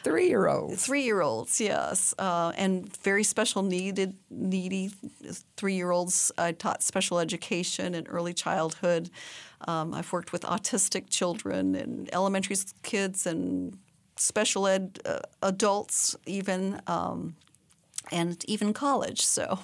[0.02, 0.84] three year olds.
[0.84, 4.90] Three year olds, yes, uh, and very special needed, needy
[5.56, 6.32] three year olds.
[6.36, 9.10] I taught special education and early childhood.
[9.68, 13.78] Um, I've worked with autistic children and elementary kids and
[14.16, 16.80] special ed uh, adults, even.
[16.86, 17.36] Um,
[18.10, 19.24] and even college.
[19.24, 19.58] So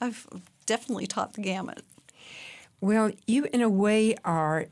[0.00, 0.26] I've
[0.70, 1.82] definitely taught the gamut.
[2.80, 4.66] Well, you, in a way, are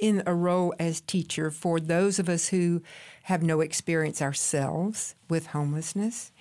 [0.00, 2.80] in a role as teacher for those of us who
[3.24, 6.32] have no experience ourselves with homelessness.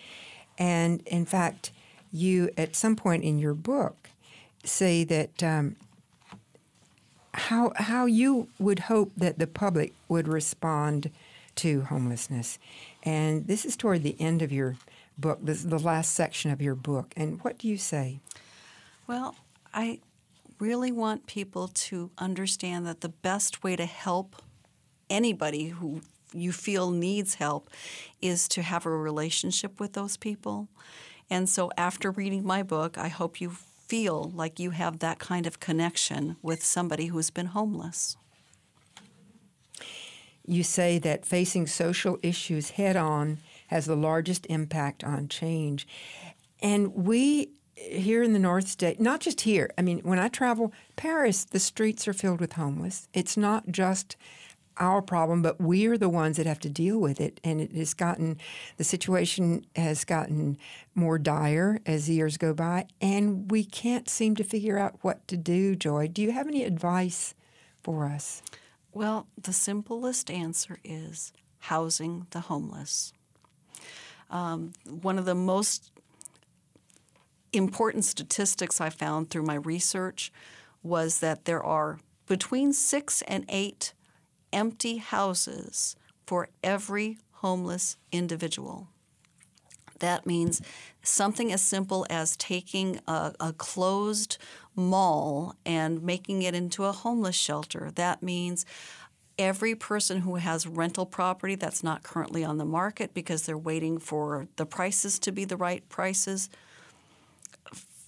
[0.57, 1.71] And in fact,
[2.13, 4.09] you, at some point in your book,
[4.63, 5.75] say that um,
[7.33, 11.11] how, how you would hope that the public would respond
[11.55, 12.57] to homelessness.
[13.03, 14.77] And this is toward the end of your
[15.17, 17.13] book, this is the last section of your book.
[17.17, 18.21] And what do you say?
[19.07, 19.35] Well,
[19.73, 19.99] I
[20.59, 24.35] really want people to understand that the best way to help
[25.09, 26.01] anybody who
[26.33, 27.69] you feel needs help
[28.21, 30.69] is to have a relationship with those people.
[31.29, 35.45] And so after reading my book, I hope you feel like you have that kind
[35.45, 38.15] of connection with somebody who's been homeless.
[40.45, 45.87] You say that facing social issues head on has the largest impact on change.
[46.61, 47.49] And we
[47.89, 49.71] here in the North State, not just here.
[49.77, 53.07] I mean, when I travel Paris, the streets are filled with homeless.
[53.13, 54.15] It's not just
[54.77, 57.39] our problem, but we're the ones that have to deal with it.
[57.43, 58.37] And it has gotten,
[58.77, 60.57] the situation has gotten
[60.95, 65.27] more dire as the years go by, and we can't seem to figure out what
[65.27, 66.07] to do, Joy.
[66.07, 67.35] Do you have any advice
[67.83, 68.41] for us?
[68.93, 73.13] Well, the simplest answer is housing the homeless.
[74.29, 75.91] Um, one of the most
[77.53, 80.31] important statistics I found through my research
[80.83, 83.93] was that there are between six and eight
[84.53, 85.95] empty houses
[86.25, 88.87] for every homeless individual.
[89.99, 90.61] That means
[91.03, 94.37] something as simple as taking a, a, closed
[94.75, 97.91] mall and making it into a homeless shelter.
[97.95, 98.65] That means
[99.37, 103.99] every person who has rental property that's not currently on the market because they're waiting
[103.99, 106.49] for the prices to be the right prices,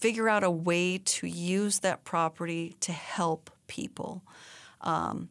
[0.04, 4.22] figure out a way to use that property to help people.
[4.82, 5.30] Um,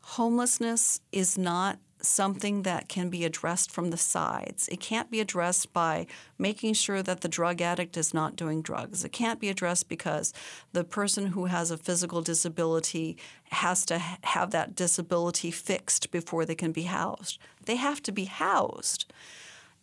[0.00, 4.66] homelessness is not something that can be addressed from the sides.
[4.72, 9.04] It can't be addressed by making sure that the drug addict is not doing drugs.
[9.04, 10.32] It can't be addressed because
[10.72, 13.16] the person who has a physical disability
[13.52, 17.38] has to have that disability fixed before they can be housed.
[17.66, 19.12] They have to be housed.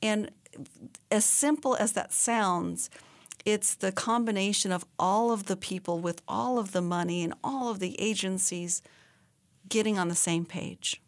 [0.02, 0.30] And
[1.10, 2.90] as simple as that sounds,
[3.46, 7.70] it's the combination of all of the people with all of the money and all
[7.70, 8.82] of the agencies
[9.70, 11.02] getting on the same page.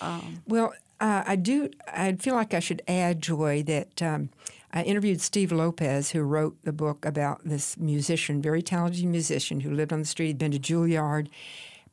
[0.00, 1.70] Um, well, uh, I do.
[1.88, 4.30] I feel like I should add, Joy, that um,
[4.72, 9.70] I interviewed Steve Lopez, who wrote the book about this musician, very talented musician who
[9.70, 11.28] lived on the street, been to Juilliard,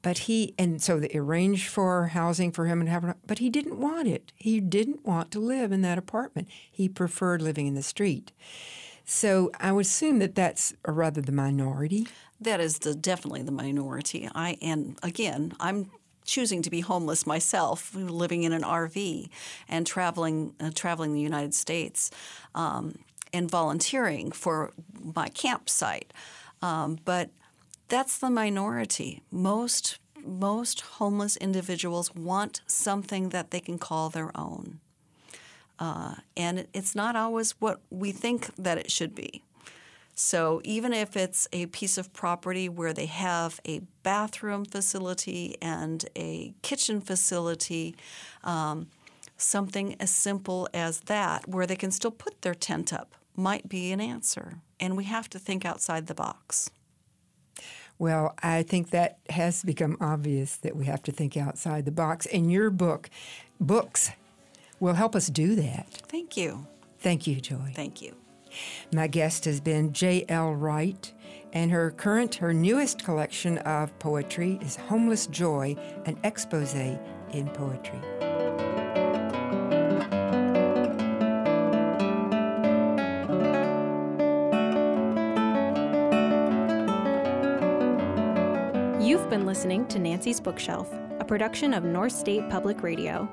[0.02, 3.80] but he and so they arranged for housing for him and having, but he didn't
[3.80, 4.32] want it.
[4.36, 6.48] He didn't want to live in that apartment.
[6.72, 8.32] He preferred living in the street.
[9.12, 12.08] So I would assume that that's rather the minority.
[12.40, 14.30] That is the, definitely the minority.
[14.36, 15.90] I and again, I'm
[16.26, 19.28] choosing to be homeless myself, living in an RV
[19.68, 22.12] and traveling uh, traveling the United States
[22.54, 23.00] um,
[23.34, 26.14] and volunteering for my campsite.
[26.62, 27.32] Um, but
[27.88, 29.24] that's the minority.
[29.32, 34.82] Most most homeless individuals want something that they can call their own.
[35.80, 39.42] Uh, and it's not always what we think that it should be.
[40.14, 46.06] So even if it's a piece of property where they have a bathroom facility and
[46.18, 47.96] a kitchen facility,
[48.44, 48.88] um,
[49.38, 53.94] something as simple as that, where they can still put their tent up, might be
[53.94, 54.60] an answer.
[54.78, 56.70] And we have to think outside the box.
[57.98, 62.26] Well, I think that has become obvious that we have to think outside the box.
[62.26, 63.10] And your book,
[63.60, 64.12] books,
[64.80, 65.88] will help us do that.
[66.08, 66.68] Thank you.
[67.00, 67.72] Thank you, Joy.
[67.76, 68.16] Thank you.
[68.92, 70.54] My guest has been J.L.
[70.54, 71.14] Wright,
[71.54, 75.76] and her current, her newest collection of poetry is Homeless Joy,
[76.06, 78.00] an expose in poetry.
[89.00, 93.30] You've been listening to Nancy's Bookshelf, a production of North State Public Radio.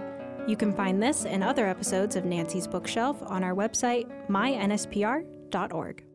[0.46, 6.05] You can find this and other episodes of Nancy's Bookshelf on our website, mynspr.org.